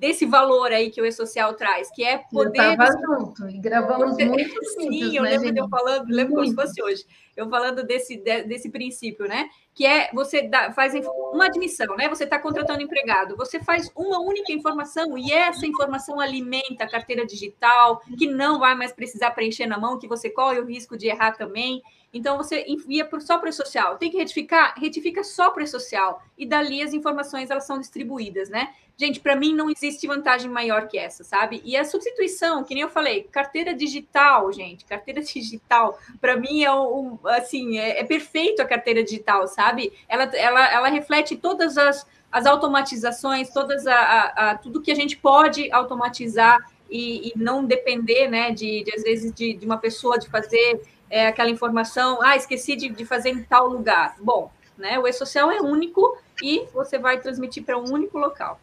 [0.01, 2.75] desse valor aí que o E-Social traz, que é poder.
[2.75, 4.25] Eu junto e gravamos poder...
[4.25, 4.65] muito.
[4.73, 6.55] Sim, eu né, lembro de eu falando, lembro muito.
[6.55, 7.05] como se fosse hoje.
[7.37, 9.47] Eu falando desse, desse princípio, né?
[9.75, 10.93] Que é você dá, faz
[11.31, 12.09] uma admissão, né?
[12.09, 17.23] Você está contratando empregado, você faz uma única informação e essa informação alimenta a carteira
[17.23, 21.07] digital, que não vai mais precisar preencher na mão, que você corre o risco de
[21.07, 21.79] errar também.
[22.13, 23.97] Então você envia só para o social.
[23.97, 24.73] Tem que retificar?
[24.77, 26.21] Retifica só para o social.
[26.37, 28.73] E dali as informações elas são distribuídas, né?
[29.01, 31.59] Gente, para mim não existe vantagem maior que essa, sabe?
[31.65, 36.71] E a substituição, que nem eu falei, carteira digital, gente, carteira digital, para mim é
[36.71, 39.91] um, assim, é, é, perfeito a carteira digital, sabe?
[40.07, 44.95] Ela, ela, ela reflete todas as, as automatizações, todas a, a, a tudo que a
[44.95, 49.79] gente pode automatizar e, e não depender, né, de, de às vezes de, de uma
[49.79, 54.15] pessoa de fazer é, aquela informação, ah, esqueci de, de fazer em tal lugar.
[54.19, 58.59] Bom, né, o e-social é único e você vai transmitir para um único local.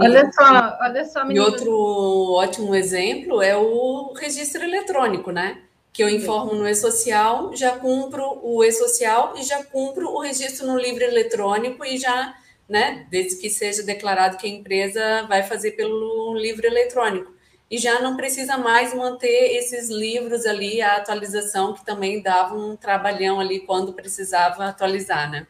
[0.00, 1.46] Olha só, olha só, menina.
[1.46, 5.62] E outro ótimo exemplo é o registro eletrônico, né?
[5.92, 10.78] Que eu informo no e-social, já cumpro o e-social e já cumpro o registro no
[10.78, 12.34] livro eletrônico e já,
[12.68, 17.32] né, desde que seja declarado que a empresa vai fazer pelo livro eletrônico
[17.70, 22.76] e já não precisa mais manter esses livros ali, a atualização, que também dava um
[22.76, 25.46] trabalhão ali quando precisava atualizar, né?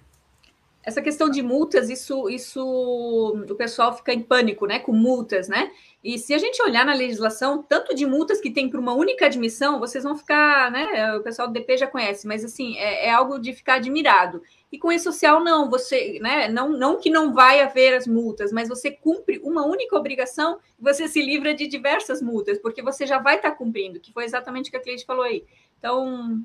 [0.88, 4.78] Essa questão de multas, isso, isso o pessoal fica em pânico, né?
[4.78, 5.70] Com multas, né?
[6.02, 9.26] E se a gente olhar na legislação, tanto de multas que tem para uma única
[9.26, 11.14] admissão, vocês vão ficar, né?
[11.16, 14.40] O pessoal do DP já conhece, mas assim, é, é algo de ficar admirado.
[14.72, 16.48] E com e-social, não, você, né?
[16.48, 21.08] Não, não que não vai haver as multas, mas você cumpre uma única obrigação você
[21.08, 24.68] se livra de diversas multas, porque você já vai estar tá cumprindo, que foi exatamente
[24.68, 25.44] o que a cliente falou aí.
[25.78, 26.40] Então,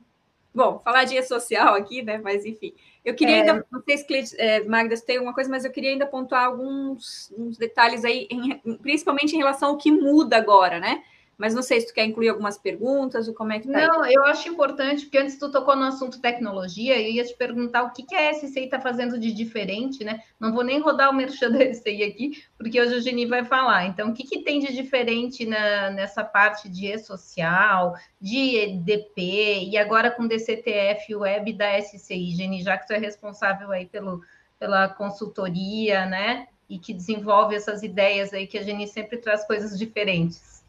[0.54, 2.18] bom, falar de e-social aqui, né?
[2.18, 2.74] Mas enfim.
[3.04, 3.40] Eu queria é...
[3.42, 7.34] ainda, não sei se é, Magda tem alguma coisa, mas eu queria ainda pontuar alguns
[7.58, 11.04] detalhes aí, em, principalmente em relação ao que muda agora, né?
[11.38, 14.04] Mas não sei se tu quer incluir algumas perguntas ou como é que tá Não,
[14.04, 14.14] aí.
[14.14, 17.92] eu acho importante, porque antes tu tocou no assunto tecnologia, eu ia te perguntar o
[17.92, 20.22] que, que a SCI está fazendo de diferente, né?
[20.40, 23.88] Não vou nem rodar o merchan da SCI aqui, porque hoje o Geni vai falar.
[23.88, 29.78] Então, o que, que tem de diferente na, nessa parte de e-social, de EDP, e
[29.78, 34.22] agora com DCTF web da SCI, Geni, já que tu é responsável aí pelo,
[34.60, 36.48] pela consultoria, né?
[36.70, 40.63] E que desenvolve essas ideias aí, que a Geni sempre traz coisas diferentes.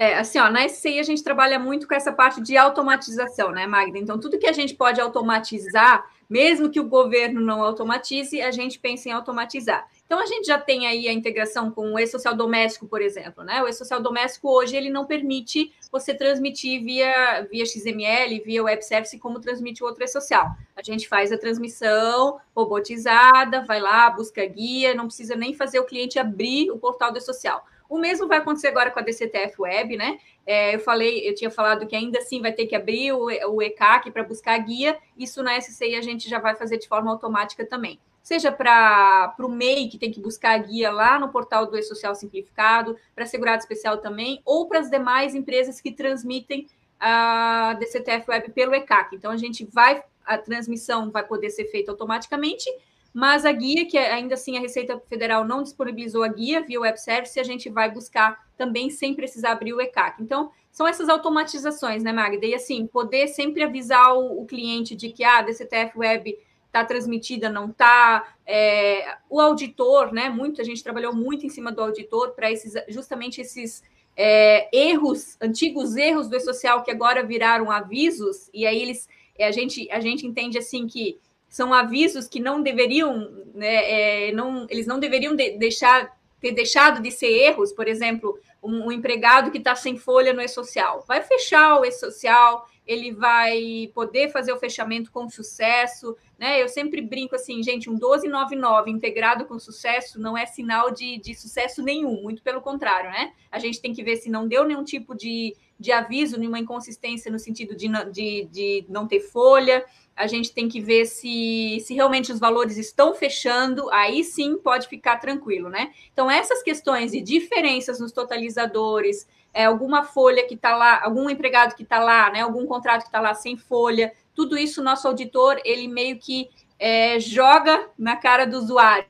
[0.00, 3.66] É, assim, ó, na SCI a gente trabalha muito com essa parte de automatização, né,
[3.66, 3.98] Magda?
[3.98, 8.78] Então, tudo que a gente pode automatizar, mesmo que o governo não automatize, a gente
[8.78, 9.86] pensa em automatizar.
[10.06, 13.62] Então, a gente já tem aí a integração com o e-social doméstico, por exemplo, né?
[13.62, 19.18] O e-social doméstico hoje ele não permite você transmitir via, via XML, via web service,
[19.18, 20.48] como transmite o outro e-social.
[20.74, 25.84] A gente faz a transmissão robotizada, vai lá, busca guia, não precisa nem fazer o
[25.84, 27.66] cliente abrir o portal do e-social.
[27.90, 30.20] O mesmo vai acontecer agora com a DCTF Web, né?
[30.46, 34.12] É, eu falei, eu tinha falado que ainda assim vai ter que abrir o, ECAC
[34.12, 34.96] para buscar guia.
[35.18, 37.98] Isso na SCI a gente já vai fazer de forma automática também.
[38.22, 42.96] Seja para o MEI, que tem que buscar guia lá no portal do E-Social Simplificado,
[43.12, 46.68] para segurado especial também, ou para as demais empresas que transmitem
[47.00, 49.16] a DCTF Web pelo ECAC.
[49.16, 52.70] Então, a gente vai, a transmissão vai poder ser feita automaticamente
[53.12, 57.00] mas a guia, que ainda assim a Receita Federal não disponibilizou a guia via web
[57.00, 60.22] service, a gente vai buscar também sem precisar abrir o ECAC.
[60.22, 62.46] Então, são essas automatizações, né, Magda?
[62.46, 66.84] E assim, poder sempre avisar o, o cliente de que ah, a DCTF Web está
[66.84, 68.34] transmitida, não está.
[68.46, 70.28] É, o auditor, né?
[70.28, 73.82] Muito, a gente trabalhou muito em cima do auditor para esses, justamente esses
[74.16, 79.50] é, erros, antigos erros do e-social que agora viraram avisos, e aí eles é, a
[79.50, 81.18] gente, a gente entende assim que
[81.50, 87.02] são avisos que não deveriam, né, é, não, eles não deveriam de, deixar ter deixado
[87.02, 91.04] de ser erros, por exemplo, um, um empregado que está sem folha no e-social.
[91.06, 96.60] Vai fechar o e-social, ele vai poder fazer o fechamento com sucesso, né?
[96.60, 101.34] Eu sempre brinco assim, gente, um 1299 integrado com sucesso não é sinal de, de
[101.34, 103.32] sucesso nenhum, muito pelo contrário, né?
[103.50, 107.30] A gente tem que ver se não deu nenhum tipo de, de aviso, nenhuma inconsistência
[107.30, 109.84] no sentido de, de, de não ter folha,
[110.16, 114.86] a gente tem que ver se, se realmente os valores estão fechando, aí sim pode
[114.86, 115.92] ficar tranquilo, né?
[116.12, 121.74] Então, essas questões de diferenças nos totalizadores, é, alguma folha que está lá, algum empregado
[121.74, 122.42] que está lá, né?
[122.42, 127.18] Algum contrato que está lá sem folha, tudo isso nosso auditor ele meio que é,
[127.18, 129.08] joga na cara do usuário.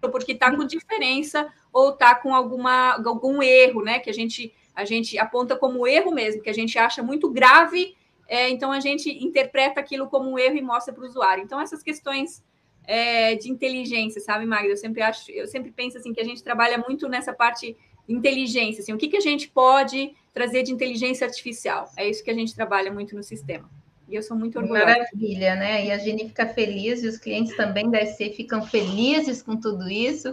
[0.00, 3.98] Porque está com diferença ou está com alguma, algum erro, né?
[3.98, 7.96] Que a gente, a gente aponta como erro mesmo, que a gente acha muito grave
[8.28, 11.44] é, então a gente interpreta aquilo como um erro e mostra para o usuário.
[11.44, 12.42] Então, essas questões
[12.86, 14.68] é, de inteligência, sabe, Magda?
[14.68, 17.76] Eu sempre acho, eu sempre penso assim que a gente trabalha muito nessa parte
[18.08, 21.90] inteligência, assim, o que, que a gente pode trazer de inteligência artificial?
[21.96, 23.68] É isso que a gente trabalha muito no sistema.
[24.08, 24.86] E eu sou muito orgulhosa.
[24.86, 25.86] Maravilha, né?
[25.86, 29.90] E a Geni fica feliz, e os clientes também da SC ficam felizes com tudo
[29.90, 30.32] isso.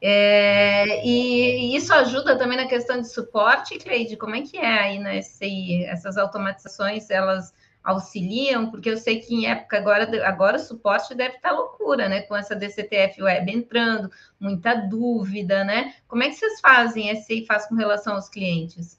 [0.00, 4.98] É, e, isso ajuda também na questão de suporte, Cleide, como é que é aí
[4.98, 5.84] na SCI?
[5.86, 8.70] Essas automatizações, elas auxiliam?
[8.70, 12.22] Porque eu sei que em época agora, agora o suporte deve estar loucura, né?
[12.22, 15.94] Com essa DCTF Web entrando, muita dúvida, né?
[16.06, 18.98] Como é que vocês fazem, SCI faz com relação aos clientes?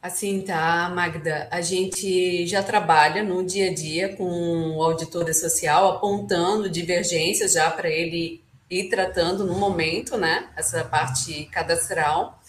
[0.00, 1.48] Assim, tá, Magda.
[1.50, 7.68] A gente já trabalha no dia a dia com o auditor social, apontando divergências já
[7.68, 10.50] para ele ir tratando no momento, né?
[10.56, 12.40] Essa parte cadastral.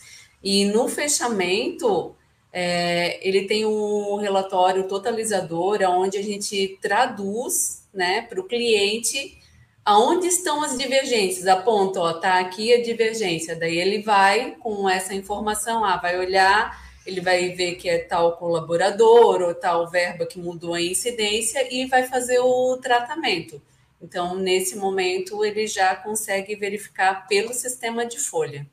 [0.43, 2.15] E no fechamento,
[2.51, 9.37] é, ele tem um relatório totalizador, onde a gente traduz né, para o cliente
[9.83, 11.47] aonde estão as divergências.
[11.47, 13.55] Aponta, ó, tá aqui a divergência.
[13.55, 18.37] Daí ele vai com essa informação, ah, vai olhar, ele vai ver que é tal
[18.37, 23.61] colaborador ou tal verba que mudou a incidência e vai fazer o tratamento.
[24.01, 28.65] Então, nesse momento, ele já consegue verificar pelo sistema de folha.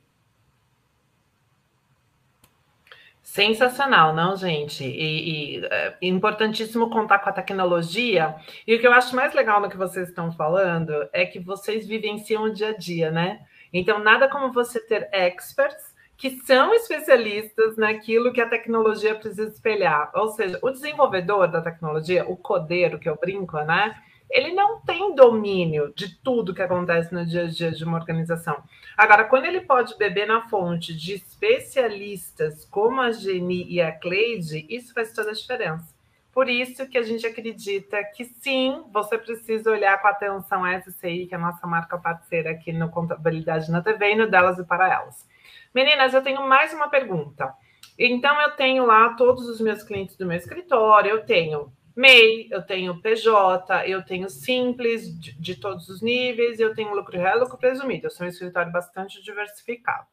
[3.21, 4.83] Sensacional, não, gente?
[4.83, 8.35] E, e é importantíssimo contar com a tecnologia.
[8.65, 11.85] E o que eu acho mais legal no que vocês estão falando é que vocês
[11.85, 13.41] vivenciam o dia a dia, né?
[13.71, 20.09] Então, nada como você ter experts que são especialistas naquilo que a tecnologia precisa espelhar.
[20.15, 23.95] Ou seja, o desenvolvedor da tecnologia, o codeiro que eu brinco, né?
[24.29, 28.61] Ele não tem domínio de tudo que acontece no dia a dia de uma organização.
[28.97, 34.65] Agora, quando ele pode beber na fonte de especialistas como a Geni e a Cleide,
[34.69, 35.95] isso faz toda a diferença.
[36.33, 41.25] Por isso que a gente acredita que sim, você precisa olhar com atenção a SCI,
[41.25, 44.63] que é a nossa marca parceira aqui no Contabilidade na TV e no Delas e
[44.63, 45.27] para Elas.
[45.73, 47.51] Meninas, eu tenho mais uma pergunta.
[47.97, 52.61] Então, eu tenho lá todos os meus clientes do meu escritório, eu tenho MEI, eu
[52.61, 57.39] tenho PJ, eu tenho Simples de, de todos os níveis, eu tenho lucro real e
[57.39, 58.05] lucro presumido.
[58.05, 60.05] Eu sou um escritório bastante diversificado.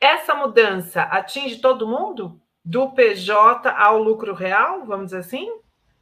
[0.00, 2.40] Essa mudança atinge todo mundo?
[2.64, 5.60] Do PJ ao lucro real, vamos dizer assim?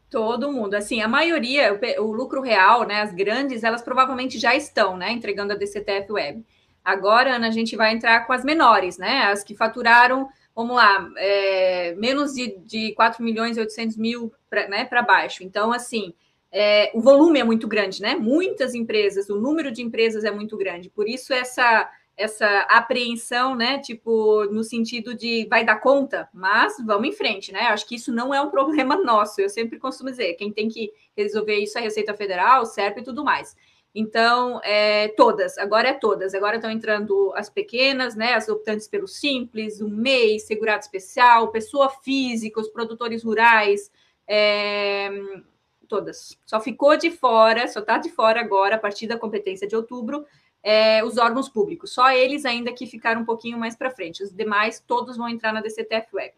[0.08, 0.74] Todo mundo.
[0.74, 5.10] Assim, a maioria, o, o lucro real, né, as grandes, elas provavelmente já estão, né,
[5.10, 6.46] entregando a DCTF Web.
[6.84, 11.10] Agora, Ana, a gente vai entrar com as menores, né, as que faturaram vamos lá,
[11.16, 15.42] é, menos de, de 4 milhões e 800 mil para né, baixo.
[15.42, 16.14] Então, assim,
[16.50, 18.14] é, o volume é muito grande, né?
[18.14, 20.90] Muitas empresas, o número de empresas é muito grande.
[20.90, 23.78] Por isso, essa, essa apreensão, né?
[23.78, 27.60] Tipo, no sentido de vai dar conta, mas vamos em frente, né?
[27.62, 29.40] Acho que isso não é um problema nosso.
[29.40, 33.04] Eu sempre costumo dizer, quem tem que resolver isso é a Receita Federal, CERP e
[33.04, 33.56] tudo mais.
[33.94, 36.34] Então, é, todas, agora é todas.
[36.34, 38.34] Agora estão entrando as pequenas, né?
[38.34, 43.90] As optantes pelo Simples, o MEI, Segurado Especial, Pessoa Física, os produtores rurais,
[44.26, 45.10] é,
[45.86, 46.38] todas.
[46.46, 50.24] Só ficou de fora, só está de fora agora, a partir da competência de outubro,
[50.62, 51.92] é, os órgãos públicos.
[51.92, 54.22] Só eles ainda que ficaram um pouquinho mais para frente.
[54.22, 56.32] Os demais, todos vão entrar na DCTF Web.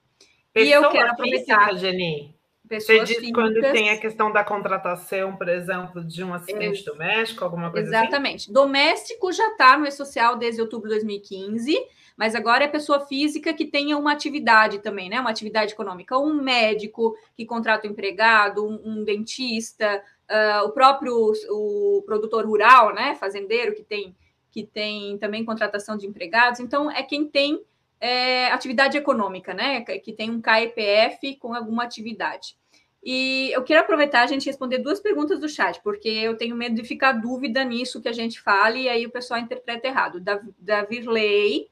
[0.53, 1.69] Pessoa e eu quero aproveitar.
[1.69, 2.35] Física, Geni.
[2.69, 3.43] Pessoas Você diz físicas.
[3.43, 6.85] quando tem a questão da contratação, por exemplo, de um assistente é.
[6.85, 8.07] doméstico, alguma coisa Exatamente.
[8.07, 8.51] assim?
[8.51, 8.53] Exatamente.
[8.53, 11.77] Doméstico já está no E-Social desde outubro de 2015,
[12.17, 15.21] mas agora é pessoa física que tenha uma atividade também, né?
[15.21, 16.19] Uma atividade econômica.
[16.19, 22.95] Um médico que contrata um empregado, um, um dentista, uh, o próprio o produtor rural,
[22.95, 23.15] né?
[23.17, 24.17] Fazendeiro que tem,
[24.51, 26.61] que tem também contratação de empregados.
[26.61, 27.61] Então, é quem tem
[28.05, 29.81] é, atividade econômica, né?
[29.81, 32.55] Que tem um KEPF com alguma atividade.
[33.03, 36.75] E eu quero aproveitar a gente responder duas perguntas do chat, porque eu tenho medo
[36.75, 40.21] de ficar dúvida nisso que a gente fale e aí o pessoal interpreta errado.
[40.21, 41.71] Da, da Virley,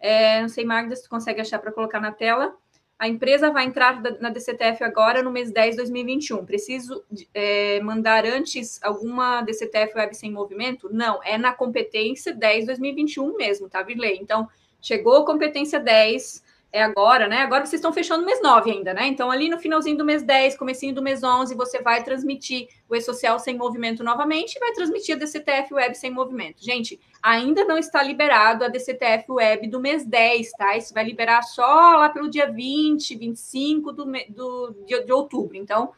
[0.00, 2.56] é, não sei, Magda, se tu consegue achar para colocar na tela.
[2.98, 6.44] A empresa vai entrar na DCTF agora no mês 10 de 2021.
[6.44, 10.92] Preciso é, mandar antes alguma DCTF Web sem movimento?
[10.92, 14.18] Não, é na competência 10 de 2021 mesmo, tá, Virley?
[14.20, 14.48] Então,
[14.80, 17.38] Chegou competência 10, é agora, né?
[17.38, 19.06] Agora vocês estão fechando o mês 9 ainda, né?
[19.06, 22.94] Então, ali no finalzinho do mês 10, comecinho do mês 11, você vai transmitir o
[22.94, 26.62] E-Social sem movimento novamente e vai transmitir a DCTF Web sem movimento.
[26.62, 30.76] Gente, ainda não está liberado a DCTF Web do mês 10, tá?
[30.76, 35.56] Isso vai liberar só lá pelo dia 20, 25 do, do, de, de outubro.
[35.56, 35.92] Então,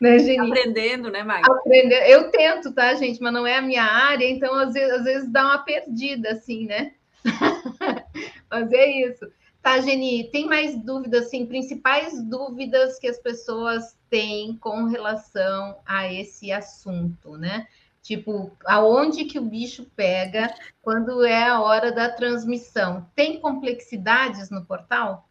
[0.00, 0.50] né, Geni?
[0.50, 1.52] Aprendendo, né, Maga?
[1.52, 2.10] Aprender.
[2.10, 3.20] Eu tento, tá, gente?
[3.22, 6.66] Mas não é a minha área, então às vezes, às vezes dá uma perdida, assim,
[6.66, 6.92] né?
[8.50, 9.26] Mas é isso.
[9.62, 16.12] Tá, Geni, tem mais dúvidas, assim, principais dúvidas que as pessoas têm com relação a
[16.12, 17.66] esse assunto, né?
[18.04, 23.08] Tipo, aonde que o bicho pega quando é a hora da transmissão?
[23.16, 25.26] Tem complexidades no portal?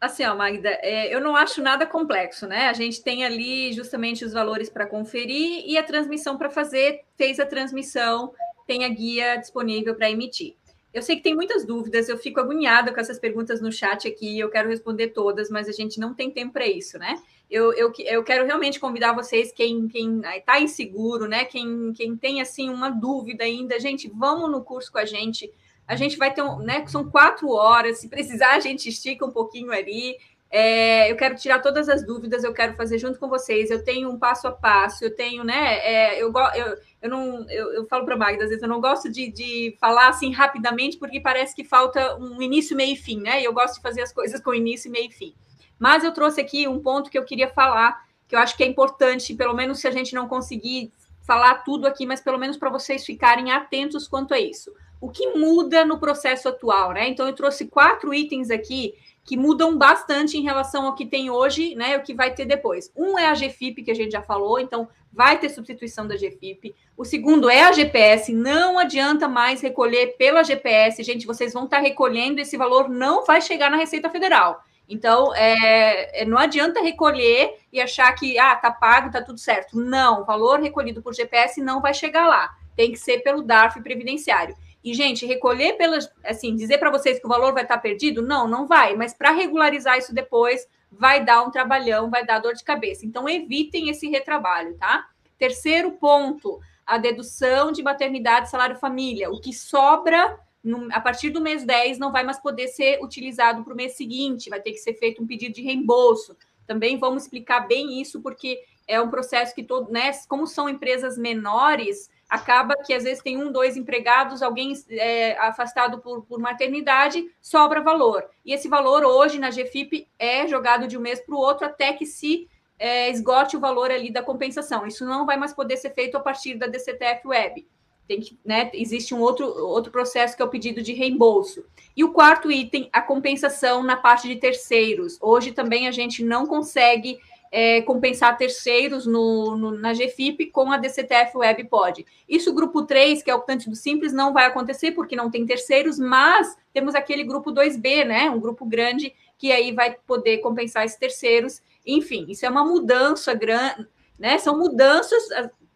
[0.00, 2.66] Assim, ó, Magda, é, eu não acho nada complexo, né?
[2.66, 7.38] A gente tem ali justamente os valores para conferir e a transmissão para fazer, fez
[7.38, 8.34] a transmissão,
[8.66, 10.56] tem a guia disponível para emitir.
[10.92, 14.36] Eu sei que tem muitas dúvidas, eu fico agoniada com essas perguntas no chat aqui,
[14.36, 17.22] eu quero responder todas, mas a gente não tem tempo para isso, né?
[17.54, 21.44] Eu, eu, eu quero realmente convidar vocês, quem está inseguro, né?
[21.44, 25.48] Quem, quem tem assim uma dúvida ainda, gente, vamos no curso com a gente.
[25.86, 26.84] A gente vai ter um, né?
[26.88, 30.16] São quatro horas, se precisar, a gente estica um pouquinho ali.
[30.50, 33.70] É, eu quero tirar todas as dúvidas, eu quero fazer junto com vocês.
[33.70, 35.78] Eu tenho um passo a passo, eu tenho, né?
[35.78, 39.08] É, eu, eu, eu não eu, eu falo para Magda, às vezes eu não gosto
[39.08, 43.40] de, de falar assim rapidamente, porque parece que falta um início, meio e fim, né?
[43.40, 45.34] E eu gosto de fazer as coisas com início, meio e fim.
[45.78, 48.66] Mas eu trouxe aqui um ponto que eu queria falar, que eu acho que é
[48.66, 52.70] importante, pelo menos se a gente não conseguir falar tudo aqui, mas pelo menos para
[52.70, 54.72] vocês ficarem atentos quanto a isso.
[55.00, 57.08] O que muda no processo atual, né?
[57.08, 58.94] Então, eu trouxe quatro itens aqui
[59.24, 61.96] que mudam bastante em relação ao que tem hoje, né?
[61.96, 62.92] O que vai ter depois.
[62.94, 66.74] Um é a GFIP, que a gente já falou, então vai ter substituição da GFIP.
[66.96, 71.26] O segundo é a GPS, não adianta mais recolher pela GPS, gente.
[71.26, 74.62] Vocês vão estar recolhendo, esse valor não vai chegar na Receita Federal.
[74.88, 79.78] Então, é, é, não adianta recolher e achar que ah, tá pago, tá tudo certo.
[79.78, 82.54] Não, o valor recolhido por GPS não vai chegar lá.
[82.76, 84.54] Tem que ser pelo DARF previdenciário.
[84.82, 86.12] E, gente, recolher pelas.
[86.22, 88.20] Assim, dizer para vocês que o valor vai estar perdido?
[88.20, 88.94] Não, não vai.
[88.94, 93.06] Mas para regularizar isso depois, vai dar um trabalhão, vai dar dor de cabeça.
[93.06, 95.06] Então, evitem esse retrabalho, tá?
[95.38, 99.30] Terceiro ponto, a dedução de maternidade, salário família.
[99.30, 103.62] O que sobra no, a partir do mês 10 não vai mais poder ser utilizado
[103.62, 106.34] para o mês seguinte, vai ter que ser feito um pedido de reembolso.
[106.66, 108.58] Também vamos explicar bem isso, porque
[108.88, 110.10] é um processo que todo, né?
[110.26, 115.98] Como são empresas menores, acaba que às vezes tem um, dois empregados, alguém é, afastado
[115.98, 118.24] por, por, maternidade, sobra valor.
[118.44, 121.92] E esse valor hoje na GFIP é jogado de um mês para o outro até
[121.92, 122.48] que se
[122.78, 124.86] é, esgote o valor ali da compensação.
[124.86, 127.66] Isso não vai mais poder ser feito a partir da DCTF Web.
[128.06, 131.64] Tem que, né, existe um outro, outro processo que é o pedido de reembolso.
[131.96, 135.18] E o quarto item, a compensação na parte de terceiros.
[135.20, 137.18] Hoje também a gente não consegue
[137.56, 142.04] é, compensar terceiros no, no, na GFIP com a DCTF Web pode.
[142.28, 145.30] Isso, o grupo 3, que é o optante do Simples, não vai acontecer porque não
[145.30, 148.28] tem terceiros, mas temos aquele grupo 2B, né?
[148.28, 151.62] Um grupo grande que aí vai poder compensar esses terceiros.
[151.86, 153.86] Enfim, isso é uma mudança grande,
[154.18, 154.36] né?
[154.38, 155.22] São mudanças,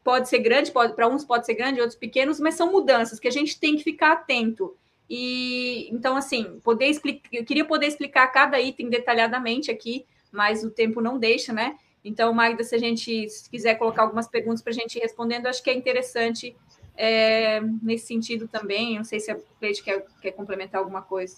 [0.09, 3.31] pode ser grande, para uns pode ser grande, outros pequenos, mas são mudanças que a
[3.31, 4.75] gente tem que ficar atento.
[5.11, 10.71] E então, assim, poder explicar, eu queria poder explicar cada item detalhadamente aqui mas o
[10.71, 11.77] tempo não deixa, né?
[12.05, 15.47] Então, Magda, se a gente se quiser colocar algumas perguntas para a gente ir respondendo,
[15.47, 16.57] acho que é interessante
[16.97, 18.97] é, nesse sentido também.
[18.97, 21.37] Não sei se a Cleide quer, quer complementar alguma coisa.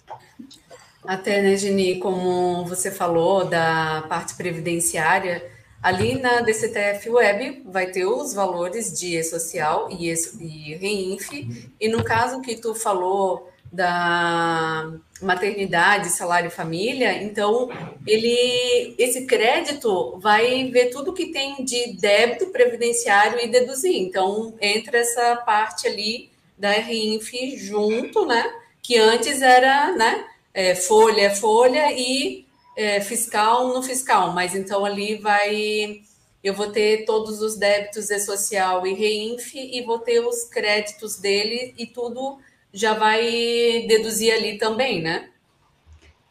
[1.05, 5.51] Até, né, Geni, como você falou da parte previdenciária,
[5.83, 12.05] ali na DCTF Web vai ter os valores de E-Social e, e REINF, e no
[12.05, 17.69] caso que tu falou da maternidade, salário e família, então
[18.07, 23.95] ele esse crédito vai ver tudo que tem de débito previdenciário e deduzir.
[23.97, 28.53] Então entra essa parte ali da RINF junto, né?
[28.83, 30.25] Que antes era, né?
[30.53, 32.45] É, folha folha e
[32.81, 36.01] é, fiscal no fiscal, mas então ali vai
[36.43, 41.19] eu vou ter todos os débitos de social e REINF e vou ter os créditos
[41.19, 42.39] dele e tudo
[42.73, 45.29] já vai deduzir ali também, né?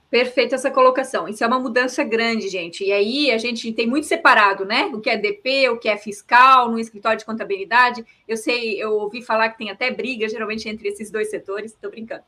[0.09, 1.27] Perfeita essa colocação.
[1.27, 2.83] Isso é uma mudança grande, gente.
[2.83, 4.89] E aí a gente tem muito separado, né?
[4.91, 8.03] O que é DP, o que é fiscal, no escritório de contabilidade.
[8.27, 11.91] Eu sei, eu ouvi falar que tem até briga, geralmente, entre esses dois setores, estou
[11.91, 12.23] brincando.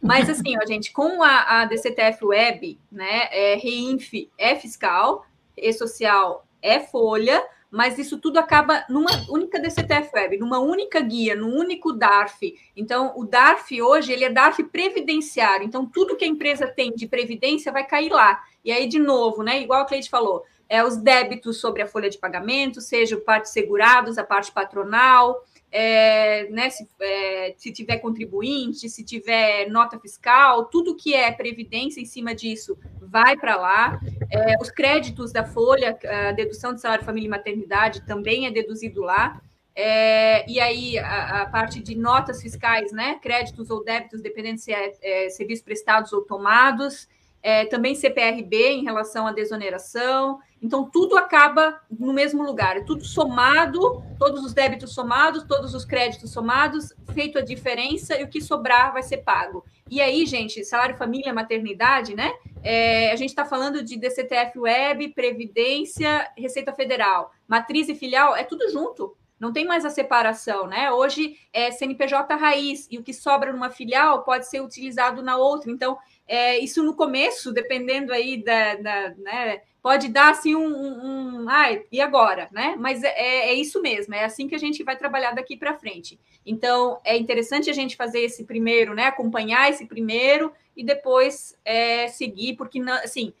[0.00, 3.28] Mas assim, ó, gente, com a, a DCTF Web, né?
[3.30, 5.26] É, REINF é fiscal,
[5.56, 11.54] E-Social é folha, mas isso tudo acaba numa única DCTF Web, numa única guia, num
[11.54, 12.54] único DARF.
[12.76, 15.66] Então, o DARF hoje, ele é DARF previdenciário.
[15.66, 18.42] Então, tudo que a empresa tem de previdência vai cair lá.
[18.64, 22.10] E aí, de novo, né, igual a Cleide falou, é os débitos sobre a folha
[22.10, 25.44] de pagamento, seja o parte segurados, a parte patronal,
[25.78, 32.00] é, né, se, é, se, tiver contribuinte, se tiver nota fiscal, tudo que é previdência
[32.00, 34.00] em cima disso vai para lá.
[34.32, 39.02] É, os créditos da folha, a dedução de salário, família e maternidade também é deduzido
[39.02, 39.38] lá.
[39.74, 44.72] É, e aí a, a, parte de notas fiscais, né, créditos ou débitos, dependendo se
[44.72, 47.06] é, é serviços prestados ou tomados
[47.46, 50.40] é, também CPRB em relação à desoneração.
[50.60, 55.84] Então, tudo acaba no mesmo lugar, é tudo somado, todos os débitos somados, todos os
[55.84, 59.64] créditos somados, feito a diferença e o que sobrar vai ser pago.
[59.88, 62.32] E aí, gente, salário família, maternidade, né?
[62.64, 68.42] É, a gente está falando de DCTF Web, Previdência, Receita Federal, matriz e filial, é
[68.42, 69.16] tudo junto.
[69.38, 70.90] Não tem mais a separação, né?
[70.90, 75.70] Hoje é CNPJ raiz e o que sobra numa filial pode ser utilizado na outra.
[75.70, 81.42] Então, é, isso no começo, dependendo aí da, da né, pode dar assim um, um,
[81.42, 82.74] um ai, e agora, né?
[82.78, 86.18] Mas é, é, isso mesmo, é assim que a gente vai trabalhar daqui para frente.
[86.44, 89.04] Então é interessante a gente fazer esse primeiro, né?
[89.04, 93.32] Acompanhar esse primeiro e depois é, seguir, porque assim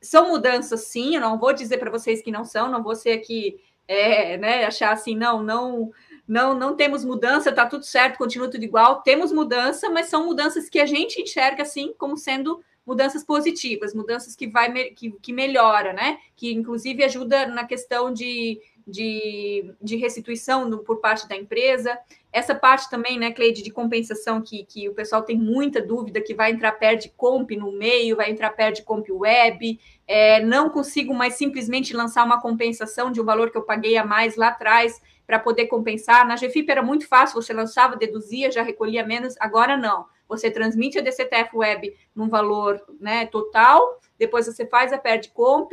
[0.00, 1.14] são mudanças, sim.
[1.14, 4.64] Eu não vou dizer para vocês que não são, não vou ser aqui, é, né,
[4.64, 5.90] achar assim, não, não
[6.26, 9.02] não, não temos mudança, está tudo certo, continua tudo igual.
[9.02, 14.36] Temos mudança, mas são mudanças que a gente enxerga assim como sendo mudanças positivas, mudanças
[14.36, 16.18] que vai que, que melhora, né?
[16.36, 21.98] Que inclusive ajuda na questão de, de, de restituição por parte da empresa.
[22.32, 26.32] Essa parte também, né, Cleide, de compensação, que, que o pessoal tem muita dúvida, que
[26.32, 31.34] vai entrar perde comp no meio, vai entrar perde comp web, é, não consigo mais
[31.34, 35.40] simplesmente lançar uma compensação de um valor que eu paguei a mais lá atrás para
[35.40, 36.26] poder compensar.
[36.26, 40.06] Na GFIP era muito fácil, você lançava, deduzia, já recolhia menos, agora não.
[40.28, 45.72] Você transmite a DCTF Web num valor né, total, depois você faz a perde comp,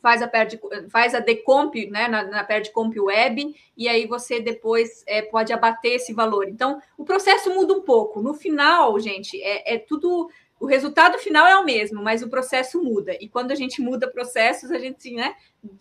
[0.00, 4.40] faz a perde, faz a decomp né, na, na perde comp web, e aí você
[4.40, 6.48] depois é, pode abater esse valor.
[6.48, 8.22] Então, o processo muda um pouco.
[8.22, 12.82] No final, gente, é, é tudo o resultado final é o mesmo, mas o processo
[12.82, 13.14] muda.
[13.20, 15.34] E quando a gente muda processos, a gente né,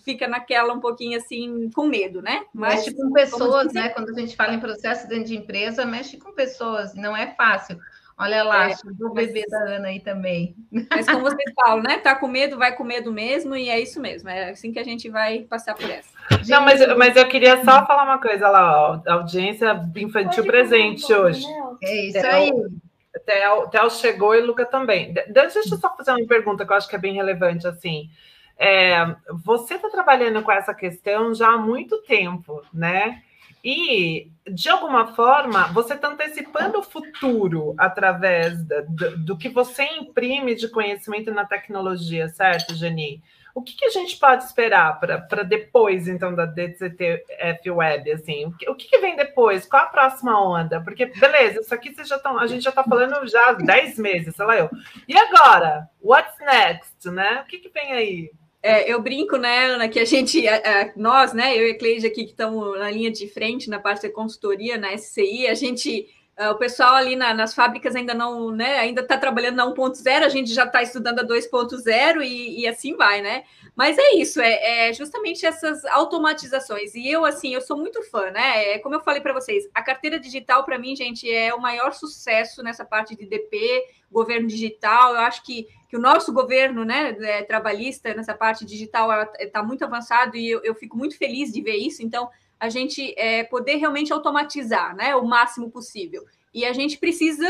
[0.04, 2.46] fica naquela um pouquinho assim, com medo, né?
[2.54, 3.90] Mas, mexe com pessoas, né?
[3.90, 7.80] Quando a gente fala em processo dentro de empresa, mexe com pessoas, não é fácil.
[8.18, 9.52] Olha lá, é, o bebê mas...
[9.52, 10.56] da Ana aí também.
[10.90, 11.98] Mas como vocês falam, né?
[11.98, 14.30] Tá com medo, vai com medo mesmo, e é isso mesmo.
[14.30, 16.10] É assim que a gente vai passar por essa.
[16.48, 19.02] Não, mas, mas eu queria só falar uma coisa lá, ó.
[19.06, 21.46] Audiência infantil presente hoje.
[21.84, 22.52] É isso aí.
[23.26, 25.14] Theo, Theo chegou e Luca também.
[25.28, 28.10] Deixa eu só fazer uma pergunta que eu acho que é bem relevante, assim.
[28.58, 29.14] É,
[29.44, 33.22] você está trabalhando com essa questão já há muito tempo, né?
[33.66, 40.54] E, de alguma forma, você está antecipando o futuro através do, do, que você imprime
[40.54, 43.24] de conhecimento na tecnologia, certo, Geni?
[43.56, 48.12] O que, que a gente pode esperar para depois, então, da DCTF Web?
[48.12, 48.46] Assim?
[48.46, 49.66] O, que, o que, vem depois?
[49.66, 50.80] Qual a próxima onda?
[50.80, 54.36] Porque, beleza, isso aqui vocês já a gente já está falando já há 10 meses,
[54.36, 54.70] sei lá eu.
[55.08, 55.90] E agora?
[56.04, 57.10] What's next?
[57.10, 57.42] Né?
[57.42, 58.32] O que, que vem aí?
[58.68, 61.78] É, eu brinco, né, Ana, que a gente, a, a, nós, né, eu e a
[61.78, 65.54] Cleide aqui que estamos na linha de frente, na parte da consultoria, na SCI, a
[65.54, 66.08] gente
[66.38, 70.22] Uh, o pessoal ali na, nas fábricas ainda não, né, ainda está trabalhando na 1.0,
[70.22, 73.46] a gente já está estudando a 2.0 e, e, assim vai, né?
[73.76, 76.96] Mas é isso, é, é, justamente essas automatizações.
[76.96, 78.74] E eu, assim, eu sou muito fã, né?
[78.74, 81.92] É, como eu falei para vocês, a carteira digital, para mim, gente, é o maior
[81.92, 85.16] sucesso nessa parte de DP, governo digital.
[85.16, 89.84] Eu acho que, que o nosso governo, né, é, trabalhista, nessa parte digital, está muito
[89.84, 92.02] avançado e eu, eu fico muito feliz de ver isso.
[92.02, 96.24] Então, a gente é, poder realmente automatizar, né, o máximo possível.
[96.54, 97.46] E a gente precisa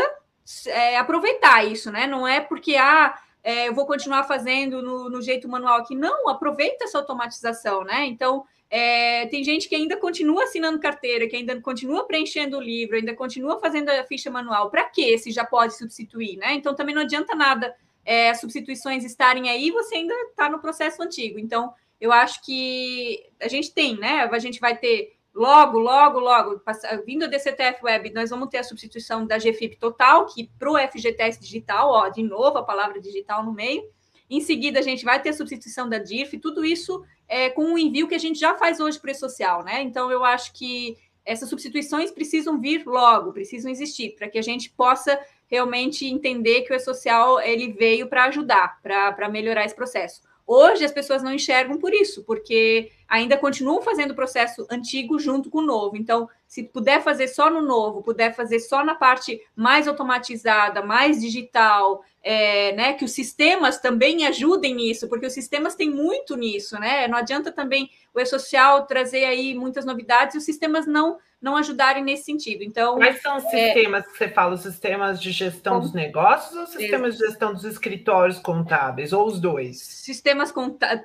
[0.65, 2.07] é, aproveitar isso, né?
[2.07, 3.15] Não é porque ah,
[3.45, 5.95] é, eu vou continuar fazendo no, no, jeito manual aqui.
[5.95, 8.03] Não, aproveita essa automatização, né?
[8.07, 12.95] Então, é, tem gente que ainda continua assinando carteira, que ainda continua preenchendo o livro,
[12.95, 14.71] ainda continua fazendo a ficha manual.
[14.71, 15.15] Para quê?
[15.19, 16.55] Se já pode substituir, né?
[16.55, 21.37] Então, também não adianta nada é, substituições estarem aí, você ainda está no processo antigo.
[21.37, 21.71] Então,
[22.01, 24.23] eu acho que a gente tem, né?
[24.23, 26.61] A gente vai ter logo, logo, logo,
[27.05, 30.77] vindo a DCTF Web, nós vamos ter a substituição da GFIP total, que para o
[30.77, 33.83] FGTS digital, ó, de novo a palavra digital no meio.
[34.29, 37.77] Em seguida, a gente vai ter a substituição da DIRF, tudo isso é, com um
[37.77, 39.83] envio que a gente já faz hoje para o social, né?
[39.83, 44.69] Então, eu acho que essas substituições precisam vir logo, precisam existir, para que a gente
[44.71, 50.21] possa realmente entender que o e-social ele veio para ajudar, para melhorar esse processo.
[50.47, 55.49] Hoje as pessoas não enxergam por isso, porque ainda continuam fazendo o processo antigo junto
[55.49, 55.97] com o novo.
[55.97, 61.19] Então, se puder fazer só no novo, puder fazer só na parte mais automatizada, mais
[61.19, 66.79] digital, é, né, que os sistemas também ajudem nisso, porque os sistemas têm muito nisso,
[66.79, 67.07] né?
[67.07, 72.03] Não adianta também o e-social trazer aí muitas novidades e os sistemas não não ajudarem
[72.03, 72.63] nesse sentido.
[72.63, 73.71] Então, quais são os é...
[73.71, 74.55] sistemas que você fala?
[74.55, 79.39] Os sistemas de gestão dos negócios ou sistemas de gestão dos escritórios contábeis ou os
[79.39, 79.79] dois?
[79.79, 80.51] Sistemas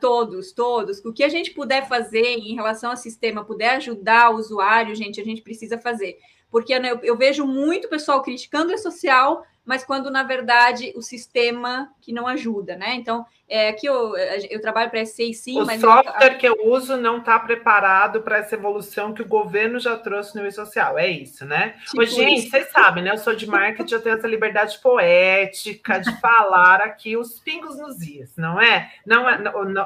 [0.01, 1.05] todos, todos.
[1.05, 5.21] O que a gente puder fazer em relação ao sistema, puder ajudar o usuário, gente,
[5.21, 6.17] a gente precisa fazer.
[6.51, 11.03] Porque né, eu, eu vejo muito pessoal criticando o social mas quando na verdade o
[11.03, 12.95] sistema que não ajuda, né?
[12.95, 15.83] Então, é, aqui eu, eu trabalho para SCI sim, o mas.
[15.83, 19.97] O software que eu uso não está preparado para essa evolução que o governo já
[19.97, 21.75] trouxe no e-social, é isso, né?
[21.87, 22.51] Tipo Ô, gente, isso.
[22.51, 23.11] vocês sabem, né?
[23.11, 28.01] Eu sou de marketing, eu tenho essa liberdade poética de falar aqui os pingos nos
[28.01, 28.91] is, não é?
[29.05, 29.39] Não é,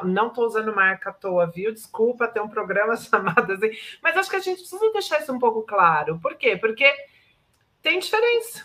[0.05, 1.72] não estou usando marca à toa, viu?
[1.72, 3.70] Desculpa, tem um programa chamado assim,
[4.03, 6.18] mas acho que a gente precisa deixar isso um pouco claro.
[6.20, 6.57] Por quê?
[6.57, 6.91] Porque
[7.81, 8.62] tem diferença,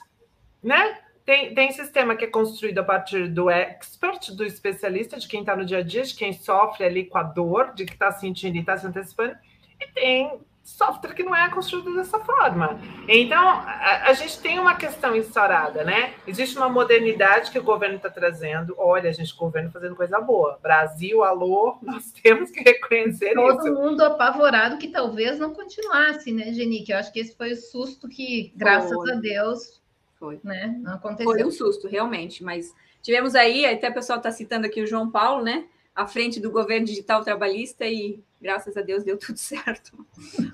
[0.63, 0.99] né?
[1.25, 5.55] Tem, tem sistema que é construído a partir do expert, do especialista, de quem está
[5.55, 8.55] no dia a dia, de quem sofre ali com a dor, de que está sentindo
[8.55, 9.35] e está se antecipando.
[9.79, 12.79] E tem software que não é construído dessa forma.
[13.07, 16.13] Então, a, a gente tem uma questão instaurada, né?
[16.27, 18.75] Existe uma modernidade que o governo está trazendo.
[18.77, 20.59] Olha, a gente, o governo fazendo coisa boa.
[20.61, 23.57] Brasil, alô, nós temos que reconhecer Todo isso.
[23.57, 26.91] Todo mundo apavorado que talvez não continuasse, né, Genique?
[26.91, 29.79] Eu acho que esse foi o susto que, graças a Deus,
[30.19, 30.39] foi.
[30.43, 31.31] Né, não aconteceu.
[31.31, 35.09] Foi um susto, realmente, mas tivemos aí, até o pessoal está citando aqui o João
[35.09, 35.65] Paulo, né?
[35.95, 40.05] À frente do governo digital trabalhista e graças a Deus deu tudo certo.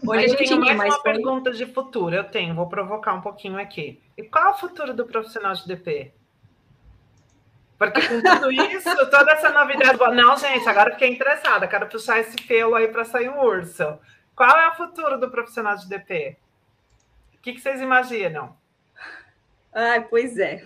[0.08, 1.14] Hoje eu tenho mais uma foi...
[1.14, 2.16] pergunta de futuro.
[2.16, 4.00] Eu tenho, vou provocar um pouquinho aqui.
[4.16, 6.14] E qual é o futuro do profissional de DP?
[7.78, 10.00] Porque com tudo isso, toda essa novidade.
[10.16, 11.68] Não, gente, agora fiquei interessada.
[11.68, 14.00] Quero puxar esse pelo aí para sair um urso.
[14.36, 16.38] Qual é o futuro do profissional de DP?
[17.36, 18.56] O que, que vocês imaginam?
[19.78, 20.64] Ai, pois é.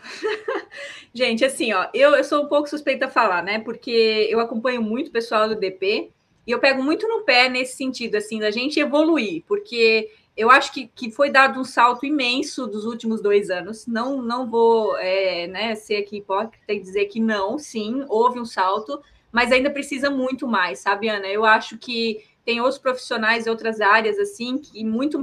[1.11, 3.57] Gente, assim, ó, eu, eu sou um pouco suspeita a falar, né?
[3.57, 6.11] Porque eu acompanho muito o pessoal do DP
[6.45, 10.71] e eu pego muito no pé nesse sentido, assim, da gente evoluir, porque eu acho
[10.71, 13.87] que, que foi dado um salto imenso dos últimos dois anos.
[13.87, 18.45] Não, não vou é, né, ser aqui hipócrita e dizer que não, sim, houve um
[18.45, 19.01] salto,
[19.31, 21.25] mas ainda precisa muito mais, sabe, Ana?
[21.25, 25.19] Eu acho que tem outros profissionais de outras áreas, assim, que muito,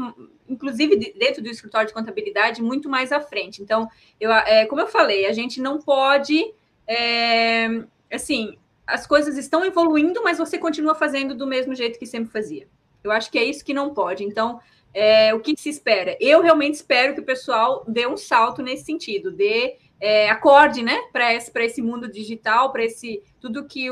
[0.48, 3.62] inclusive dentro do escritório de contabilidade, muito mais à frente.
[3.62, 3.88] Então,
[4.20, 6.52] eu, é, como eu falei, a gente não pode,
[6.86, 7.82] é,
[8.12, 12.68] assim, as coisas estão evoluindo, mas você continua fazendo do mesmo jeito que sempre fazia.
[13.02, 14.24] Eu acho que é isso que não pode.
[14.24, 14.60] Então,
[14.94, 16.16] é, o que se espera?
[16.20, 21.02] Eu realmente espero que o pessoal dê um salto nesse sentido, dê é, acorde, né,
[21.12, 23.86] para esse, esse mundo digital, para esse tudo que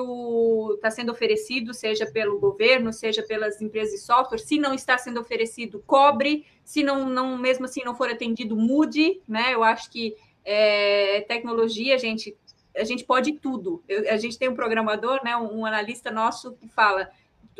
[0.74, 4.38] está sendo oferecido, seja pelo governo, seja pelas empresas de software.
[4.38, 6.44] Se não está sendo oferecido, cobre.
[6.64, 9.54] Se não, não mesmo assim não for atendido, mude, né?
[9.54, 12.36] Eu acho que é, tecnologia, gente,
[12.76, 13.80] a gente pode tudo.
[13.88, 17.08] Eu, a gente tem um programador, né, um, um, analista nosso que fala,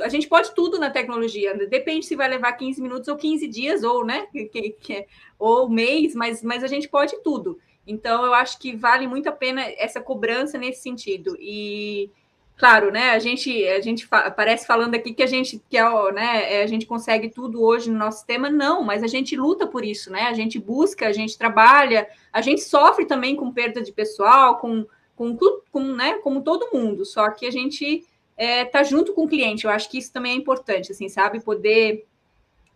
[0.01, 1.55] a gente pode tudo na tecnologia.
[1.69, 5.07] Depende se vai levar 15 minutos ou 15 dias ou, né, que,
[5.39, 7.59] ou mês, mas, mas a gente pode tudo.
[7.87, 11.37] Então eu acho que vale muito a pena essa cobrança nesse sentido.
[11.39, 12.11] E
[12.57, 16.13] claro, né, a gente a gente fa parece falando aqui que a gente que é,
[16.13, 19.85] né, a gente consegue tudo hoje no nosso sistema, não, mas a gente luta por
[19.85, 20.23] isso, né?
[20.23, 24.87] A gente busca, a gente trabalha, a gente sofre também com perda de pessoal, com
[25.17, 25.37] com,
[25.71, 28.05] com, né, como todo mundo, só que a gente
[28.37, 29.65] é, tá junto com o cliente.
[29.65, 31.41] Eu acho que isso também é importante, assim, sabe?
[31.41, 32.05] Poder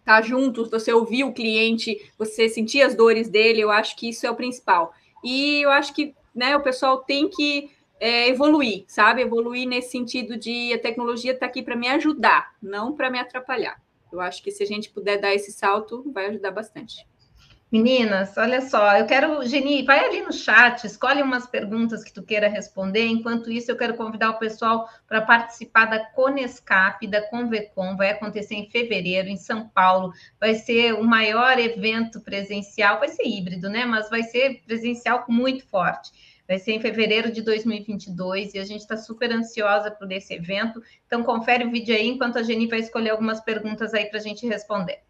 [0.09, 4.09] estar tá junto, você ouvir o cliente, você sentir as dores dele, eu acho que
[4.09, 4.95] isso é o principal.
[5.23, 9.23] E eu acho que né, o pessoal tem que é, evoluir, sabe?
[9.23, 13.81] Evoluir nesse sentido de a tecnologia está aqui para me ajudar, não para me atrapalhar.
[14.11, 17.07] Eu acho que se a gente puder dar esse salto, vai ajudar bastante.
[17.71, 22.23] Meninas, olha só, eu quero, Geni, vai ali no chat, escolhe umas perguntas que tu
[22.23, 23.05] queira responder.
[23.05, 28.55] Enquanto isso, eu quero convidar o pessoal para participar da Conescap, da Convecom, vai acontecer
[28.55, 30.15] em fevereiro, em São Paulo.
[30.41, 33.85] Vai ser o maior evento presencial, vai ser híbrido, né?
[33.85, 36.11] Mas vai ser presencial muito forte.
[36.49, 40.83] Vai ser em fevereiro de 2022 e a gente está super ansiosa por esse evento.
[41.07, 44.23] Então, confere o vídeo aí enquanto a Geni vai escolher algumas perguntas aí para a
[44.23, 45.08] gente responder.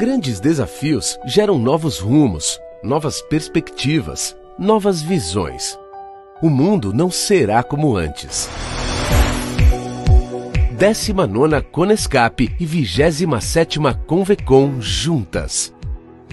[0.00, 5.78] Grandes desafios geram novos rumos, novas perspectivas, novas visões.
[6.40, 8.48] O mundo não será como antes.
[10.70, 15.70] 19 Conescap e 27 Convecom juntas.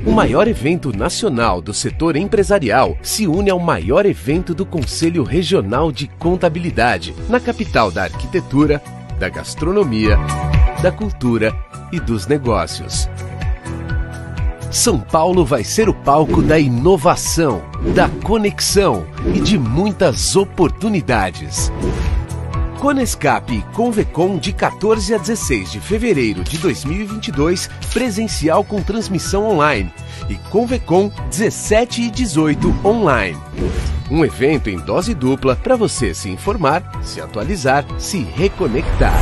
[0.05, 5.91] O maior evento nacional do setor empresarial se une ao maior evento do Conselho Regional
[5.91, 8.81] de Contabilidade, na capital da arquitetura,
[9.19, 10.17] da gastronomia,
[10.81, 11.53] da cultura
[11.91, 13.09] e dos negócios.
[14.71, 17.61] São Paulo vai ser o palco da inovação,
[17.95, 21.71] da conexão e de muitas oportunidades.
[22.79, 29.91] Conescap e Convecom de 14 a 16 de fevereiro de 2022, presencial com transmissão online.
[30.29, 33.37] E Convecom 17 e 18 online.
[34.11, 39.17] Um evento em dose dupla para você se informar, se atualizar, se reconectar.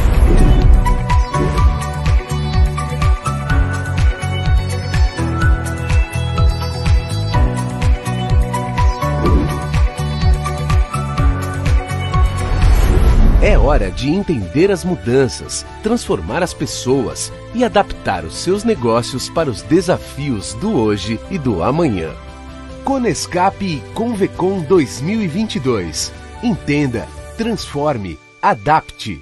[13.75, 19.61] Hora de entender as mudanças, transformar as pessoas e adaptar os seus negócios para os
[19.63, 22.13] desafios do hoje e do amanhã.
[22.85, 26.09] Conescap e Convecom 2022.
[26.41, 27.05] Entenda,
[27.37, 29.21] transforme, adapte.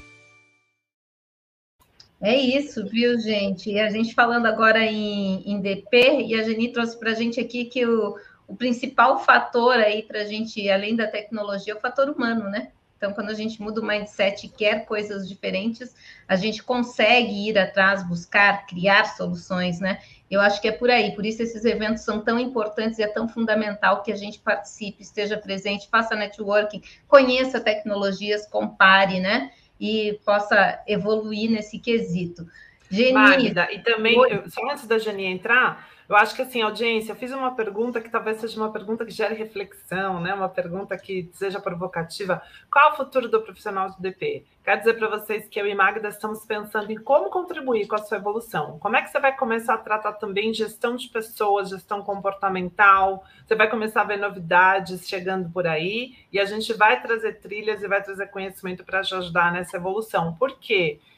[2.21, 3.71] É isso, viu, gente?
[3.71, 7.39] E a gente falando agora em, em DP, e a Geni trouxe para a gente
[7.39, 8.15] aqui que o,
[8.47, 12.71] o principal fator aí para a gente, além da tecnologia, é o fator humano, né?
[13.03, 15.93] Então, quando a gente muda o mindset e quer coisas diferentes,
[16.25, 19.99] a gente consegue ir atrás, buscar, criar soluções, né?
[20.31, 21.13] Eu acho que é por aí.
[21.13, 25.03] Por isso esses eventos são tão importantes e é tão fundamental que a gente participe,
[25.03, 29.51] esteja presente, faça networking, conheça tecnologias, compare, né?
[29.77, 32.47] E possa evoluir nesse quesito.
[32.89, 34.15] Geni, Magda, e também,
[34.47, 38.09] só antes da Geni entrar, eu acho que assim, audiência, eu fiz uma pergunta que
[38.09, 40.33] talvez seja uma pergunta que gere reflexão, né?
[40.33, 42.41] Uma pergunta que seja provocativa.
[42.71, 44.45] Qual é o futuro do profissional de DP?
[44.63, 47.97] Quero dizer para vocês que eu e Magda estamos pensando em como contribuir com a
[47.97, 48.77] sua evolução.
[48.79, 53.25] Como é que você vai começar a tratar também gestão de pessoas, gestão comportamental?
[53.45, 57.81] Você vai começar a ver novidades chegando por aí e a gente vai trazer trilhas
[57.81, 60.35] e vai trazer conhecimento para te ajudar nessa evolução.
[60.35, 60.99] Por quê?
[60.99, 61.12] Porque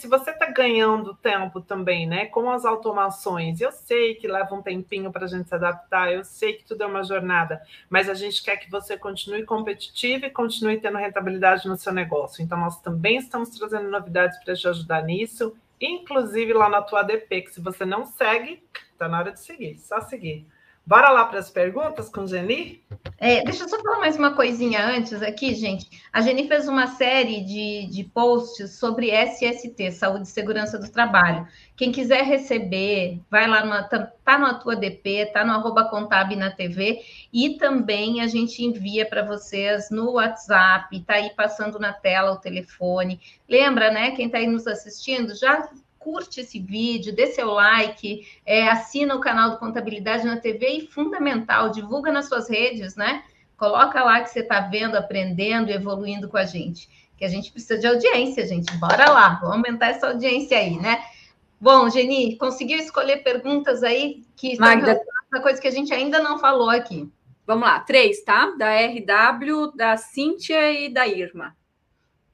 [0.00, 4.60] se você está ganhando tempo também, né, com as automações, eu sei que leva um
[4.62, 8.14] tempinho para a gente se adaptar, eu sei que tudo é uma jornada, mas a
[8.14, 12.42] gente quer que você continue competitivo e continue tendo rentabilidade no seu negócio.
[12.42, 17.42] Então, nós também estamos trazendo novidades para te ajudar nisso, inclusive lá na tua ADP,
[17.42, 18.62] que se você não segue,
[18.92, 20.46] está na hora de seguir, só seguir.
[20.90, 22.82] Bora lá para as perguntas com Geni?
[23.16, 25.88] É, deixa eu só falar mais uma coisinha antes aqui, gente.
[26.12, 31.46] A Geni fez uma série de, de posts sobre SST, Saúde e Segurança do Trabalho.
[31.76, 36.50] Quem quiser receber, vai lá, na, tá, na tua DP, tá no arroba contab na
[36.50, 37.00] TV,
[37.32, 42.40] e também a gente envia para vocês no WhatsApp, tá aí passando na tela o
[42.40, 43.20] telefone.
[43.48, 44.10] Lembra, né?
[44.10, 45.70] Quem está aí nos assistindo, já
[46.00, 50.86] curte esse vídeo, dê seu like, é, assina o canal do Contabilidade na TV e,
[50.86, 53.22] fundamental, divulga nas suas redes, né?
[53.56, 56.88] Coloca lá que você está vendo, aprendendo, evoluindo com a gente.
[57.18, 58.74] Que a gente precisa de audiência, gente.
[58.78, 61.04] Bora lá, vamos aumentar essa audiência aí, né?
[61.60, 64.98] Bom, Geni, conseguiu escolher perguntas aí que Magda.
[65.30, 67.12] uma coisa que a gente ainda não falou aqui.
[67.46, 68.54] Vamos lá, três, tá?
[68.56, 71.54] Da RW, da Cíntia e da Irma.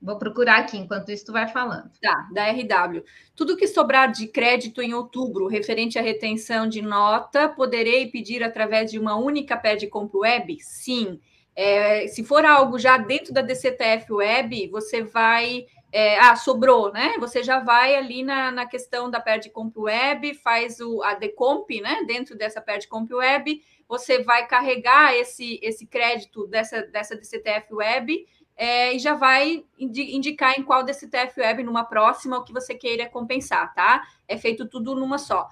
[0.01, 1.91] Vou procurar aqui, enquanto isso tu vai falando.
[2.01, 3.03] Tá, da RW.
[3.35, 8.91] Tudo que sobrar de crédito em outubro, referente à retenção de nota, poderei pedir através
[8.91, 10.59] de uma única pede compra web?
[10.61, 11.19] Sim.
[11.57, 15.67] É, se for algo já dentro da DCTF Web, você vai.
[15.91, 17.15] É, ah, sobrou, né?
[17.19, 21.81] Você já vai ali na, na questão da Perde Comp Web, faz o, a Decomp,
[21.81, 22.05] né?
[22.07, 28.27] Dentro dessa Perde Comp Web, você vai carregar esse, esse crédito dessa, dessa DCTF Web
[28.57, 33.09] é, e já vai indicar em qual DCTF Web, numa próxima, o que você queira
[33.09, 34.03] compensar, tá?
[34.27, 35.49] É feito tudo numa só.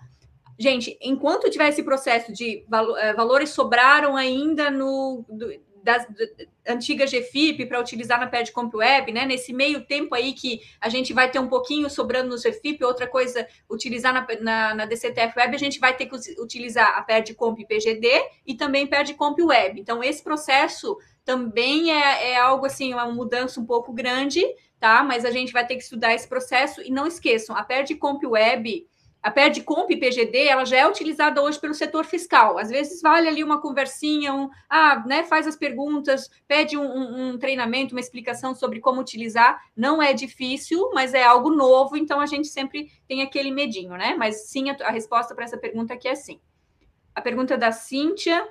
[0.58, 2.64] Gente, enquanto tiver esse processo de
[2.98, 5.52] é, valores sobraram ainda no do,
[5.82, 6.06] das,
[6.66, 9.26] antiga GFIP para utilizar na Pad Comp Web, né?
[9.26, 13.06] Nesse meio tempo aí que a gente vai ter um pouquinho sobrando no GFIP, outra
[13.06, 17.34] coisa, utilizar na, na, na DCTF Web, a gente vai ter que utilizar a Pad
[17.34, 18.08] Comp PGD
[18.46, 19.78] e também Pad Comp Web.
[19.78, 24.42] Então, esse processo também é, é algo assim, uma mudança um pouco grande,
[24.78, 25.02] tá?
[25.02, 28.22] Mas a gente vai ter que estudar esse processo e não esqueçam, a Perde Comp
[28.24, 28.86] Web,
[29.24, 32.58] a Perde Comp PGD, ela já é utilizada hoje pelo setor fiscal.
[32.58, 37.28] Às vezes vale ali uma conversinha, um, ah, né, faz as perguntas, pede um, um,
[37.28, 39.58] um treinamento, uma explicação sobre como utilizar.
[39.74, 44.14] Não é difícil, mas é algo novo, então a gente sempre tem aquele medinho, né?
[44.14, 46.38] Mas sim, a, a resposta para essa pergunta aqui é sim.
[47.14, 48.46] A pergunta da Cíntia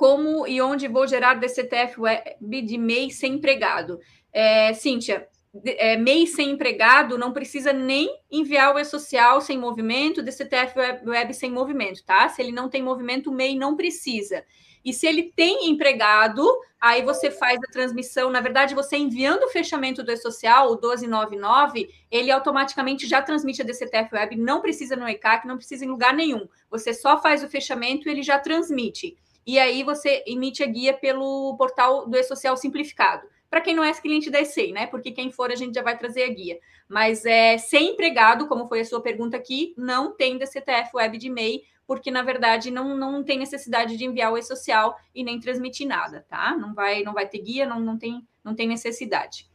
[0.00, 4.00] como e onde vou gerar DCTF web de MEI sem empregado.
[4.32, 5.28] É, Cíntia,
[5.62, 10.72] é, MEI sem empregado não precisa nem enviar o e-social sem movimento, DCTF
[11.04, 12.26] web, sem movimento, tá?
[12.30, 14.42] Se ele não tem movimento, o MEI não precisa.
[14.82, 16.46] E se ele tem empregado,
[16.80, 18.30] aí você faz a transmissão.
[18.30, 23.66] Na verdade, você enviando o fechamento do e-social, o 1299, ele automaticamente já transmite a
[23.66, 26.48] DCTF Web, não precisa no ECAC, não precisa em lugar nenhum.
[26.70, 29.14] Você só faz o fechamento e ele já transmite
[29.46, 33.26] e aí você emite a guia pelo portal do E-Social Simplificado.
[33.48, 34.86] Para quem não é cliente da ESEI, né?
[34.86, 36.58] Porque quem for, a gente já vai trazer a guia.
[36.88, 41.28] Mas é, sem empregado, como foi a sua pergunta aqui, não tem DCTF Web de
[41.28, 45.88] MEI, porque na verdade não, não tem necessidade de enviar o e-social e nem transmitir
[45.88, 46.56] nada, tá?
[46.56, 49.50] Não vai, não vai ter guia, não, não, tem, não tem necessidade.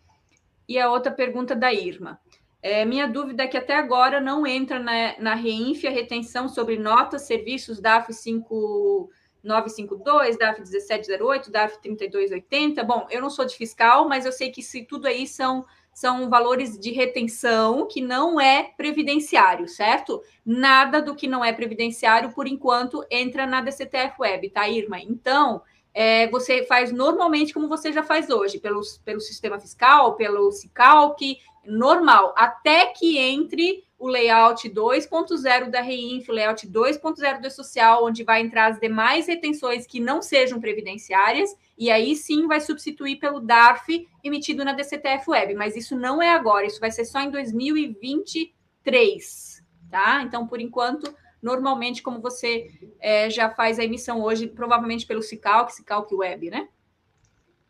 [0.67, 2.19] E a outra pergunta da Irma.
[2.61, 6.77] É, minha dúvida é que até agora não entra na, na REINF a retenção sobre
[6.77, 9.09] notas, serviços DAF 5
[9.45, 12.83] 952, DAF 1708, DAF 3280.
[12.83, 15.65] Bom, eu não sou de fiscal, mas eu sei que se tudo aí são
[15.95, 20.21] são valores de retenção que não é previdenciário, certo?
[20.45, 24.99] Nada do que não é previdenciário, por enquanto, entra na DCTF Web, tá, Irma?
[24.99, 25.61] Então,
[25.93, 31.37] é, você faz normalmente como você já faz hoje, pelo, pelo sistema fiscal, pelo CICALC,
[31.65, 38.23] normal, até que entre o layout 2.0 da Reinf, o layout 2.0 do social, onde
[38.23, 43.39] vai entrar as demais retenções que não sejam previdenciárias, e aí sim vai substituir pelo
[43.39, 47.31] DARF emitido na DCTF Web, mas isso não é agora, isso vai ser só em
[47.31, 50.21] 2023, tá?
[50.23, 52.69] Então, por enquanto, normalmente, como você
[52.99, 56.67] é, já faz a emissão hoje, provavelmente pelo Cicalc, Cicalc Web, né?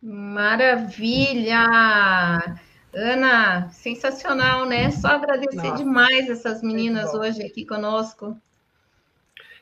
[0.02, 1.68] Maravilha!
[2.96, 4.90] Ana, sensacional, né?
[4.90, 8.40] Só agradecer Nossa, demais essas meninas hoje aqui conosco.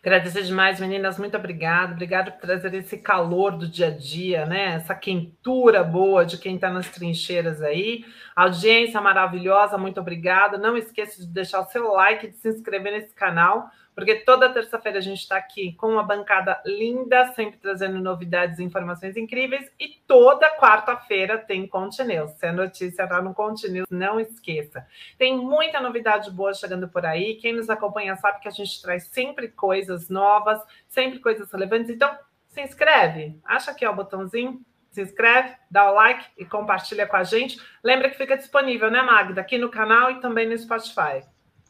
[0.01, 1.17] Agradecer demais, meninas.
[1.17, 1.93] Muito obrigada.
[1.93, 4.75] Obrigada por trazer esse calor do dia a dia, né?
[4.75, 8.05] Essa quentura boa de quem está nas trincheiras aí.
[8.35, 10.57] Audiência maravilhosa, muito obrigada.
[10.57, 14.97] Não esqueça de deixar o seu like, de se inscrever nesse canal porque toda terça-feira
[14.97, 20.01] a gente está aqui com uma bancada linda, sempre trazendo novidades e informações incríveis, e
[20.07, 22.31] toda quarta-feira tem Contineus.
[22.31, 24.85] Se a notícia está no Contineus, não esqueça.
[25.17, 27.35] Tem muita novidade boa chegando por aí.
[27.35, 31.89] Quem nos acompanha sabe que a gente traz sempre coisas novas, sempre coisas relevantes.
[31.89, 32.17] Então,
[32.47, 33.39] se inscreve.
[33.43, 37.59] Acha aqui ó, o botãozinho, se inscreve, dá o like e compartilha com a gente.
[37.83, 39.41] Lembra que fica disponível, né, Magda?
[39.41, 41.25] Aqui no canal e também no Spotify.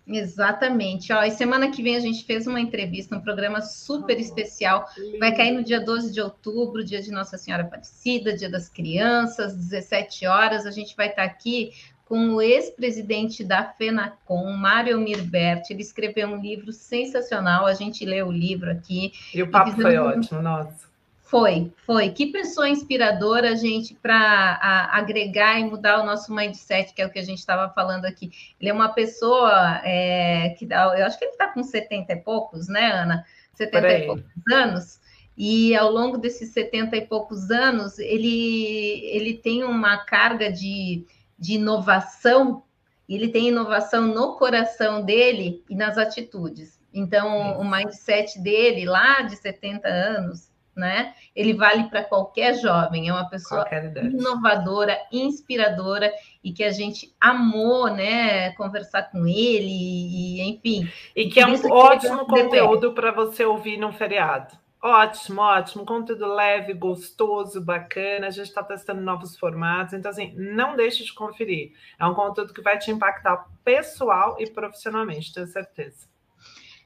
[0.05, 1.13] Exatamente.
[1.13, 4.85] Ó, e semana que vem a gente fez uma entrevista, um programa super especial.
[5.19, 9.55] Vai cair no dia 12 de outubro, dia de Nossa Senhora Aparecida, dia das crianças,
[9.55, 10.65] 17 horas.
[10.65, 11.71] A gente vai estar aqui
[12.05, 15.71] com o ex-presidente da FENACOM, Mário Mirberti.
[15.71, 17.65] Ele escreveu um livro sensacional.
[17.65, 19.13] A gente leu o livro aqui.
[19.33, 20.92] E o papo e foi ótimo, nossa.
[21.33, 22.09] Foi, foi.
[22.09, 24.59] Que pessoa inspiradora, gente, para
[24.91, 28.31] agregar e mudar o nosso mindset, que é o que a gente estava falando aqui.
[28.61, 32.15] Ele é uma pessoa é, que dá, eu acho que ele está com 70 e
[32.17, 33.25] poucos, né, Ana?
[33.55, 34.99] 70 e poucos anos.
[35.35, 41.03] E ao longo desses 70 e poucos anos, ele, ele tem uma carga de,
[41.39, 42.61] de inovação,
[43.09, 46.79] ele tem inovação no coração dele e nas atitudes.
[46.93, 51.13] Então, o mindset dele, lá de 70 anos, né?
[51.35, 53.65] Ele vale para qualquer jovem, é uma pessoa
[53.95, 56.11] inovadora, inspiradora
[56.43, 60.89] e que a gente amou, né, conversar com ele e, enfim.
[61.15, 64.63] E que é um ótimo conteúdo para você ouvir num feriado.
[64.81, 68.27] Ótimo, ótimo, conteúdo leve, gostoso, bacana.
[68.27, 71.71] A gente está testando novos formatos, então assim, não deixe de conferir.
[71.97, 76.12] É um conteúdo que vai te impactar pessoal e profissionalmente, tenho certeza.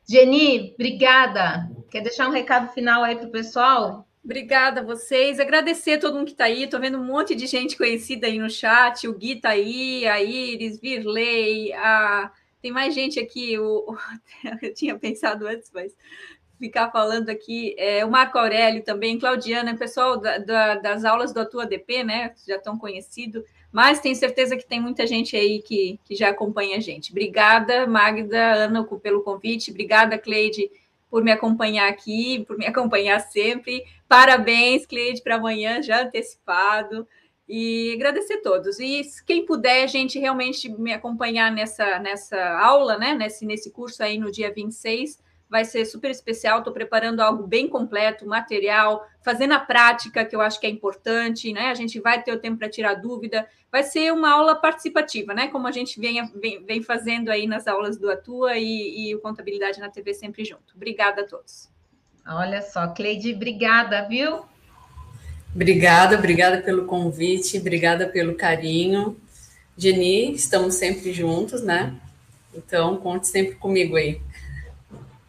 [0.10, 1.70] Geni, obrigada.
[1.90, 4.08] Quer deixar um recado final aí para o pessoal?
[4.24, 5.38] Obrigada a vocês.
[5.38, 6.64] Agradecer a todo mundo que está aí.
[6.64, 9.06] Estou vendo um monte de gente conhecida aí no chat.
[9.06, 12.32] O Gui está aí, a Iris, Virley, a...
[12.62, 13.60] tem mais gente aqui.
[13.60, 13.98] O...
[14.62, 15.94] Eu tinha pensado antes, mas
[16.58, 17.76] ficar falando aqui.
[17.78, 22.34] É, o Marco Aurélio também, Claudiana, pessoal da, da, das aulas do Atua DP, né?
[22.48, 26.78] Já estão conhecidos mas tenho certeza que tem muita gente aí que, que já acompanha
[26.78, 27.12] a gente.
[27.12, 29.72] Obrigada, Magda, Ana, pelo convite.
[29.72, 30.70] Obrigada, Cleide,
[31.10, 33.84] por me acompanhar aqui, por me acompanhar sempre.
[34.08, 37.08] Parabéns, Cleide, para amanhã, já antecipado.
[37.48, 38.80] E agradecer a todos.
[38.80, 43.14] E quem puder, gente, realmente me acompanhar nessa, nessa aula, né?
[43.14, 46.60] Nesse, nesse curso aí no dia 26, vai ser super especial.
[46.60, 51.52] Estou preparando algo bem completo, material, fazendo a prática, que eu acho que é importante,
[51.54, 51.70] né?
[51.70, 53.48] A gente vai ter o tempo para tirar dúvida.
[53.72, 55.48] Vai ser uma aula participativa, né?
[55.48, 59.20] Como a gente vem, vem, vem fazendo aí nas aulas do Atua e, e o
[59.20, 60.76] Contabilidade na TV sempre junto.
[60.76, 61.70] Obrigada a todos.
[62.28, 64.42] Olha só, Cleide, obrigada, viu?
[65.56, 69.18] Obrigada, obrigada pelo convite, obrigada pelo carinho.
[69.78, 71.96] Geni, estamos sempre juntos, né?
[72.54, 74.20] Então, conte sempre comigo aí.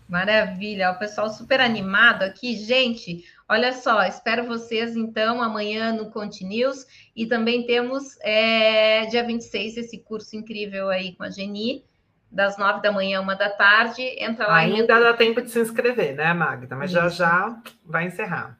[0.09, 3.27] Maravilha, o pessoal super animado aqui, gente.
[3.47, 9.99] Olha só, espero vocês então amanhã no Continuous e também temos é, dia 26 esse
[9.99, 11.85] curso incrível aí com a Geni,
[12.31, 14.01] das nove da manhã, uma da tarde.
[14.19, 14.57] Entra lá.
[14.57, 16.75] Ainda dá tempo de se inscrever, né, Magda?
[16.75, 17.01] Mas Isso.
[17.01, 18.59] já já vai encerrar.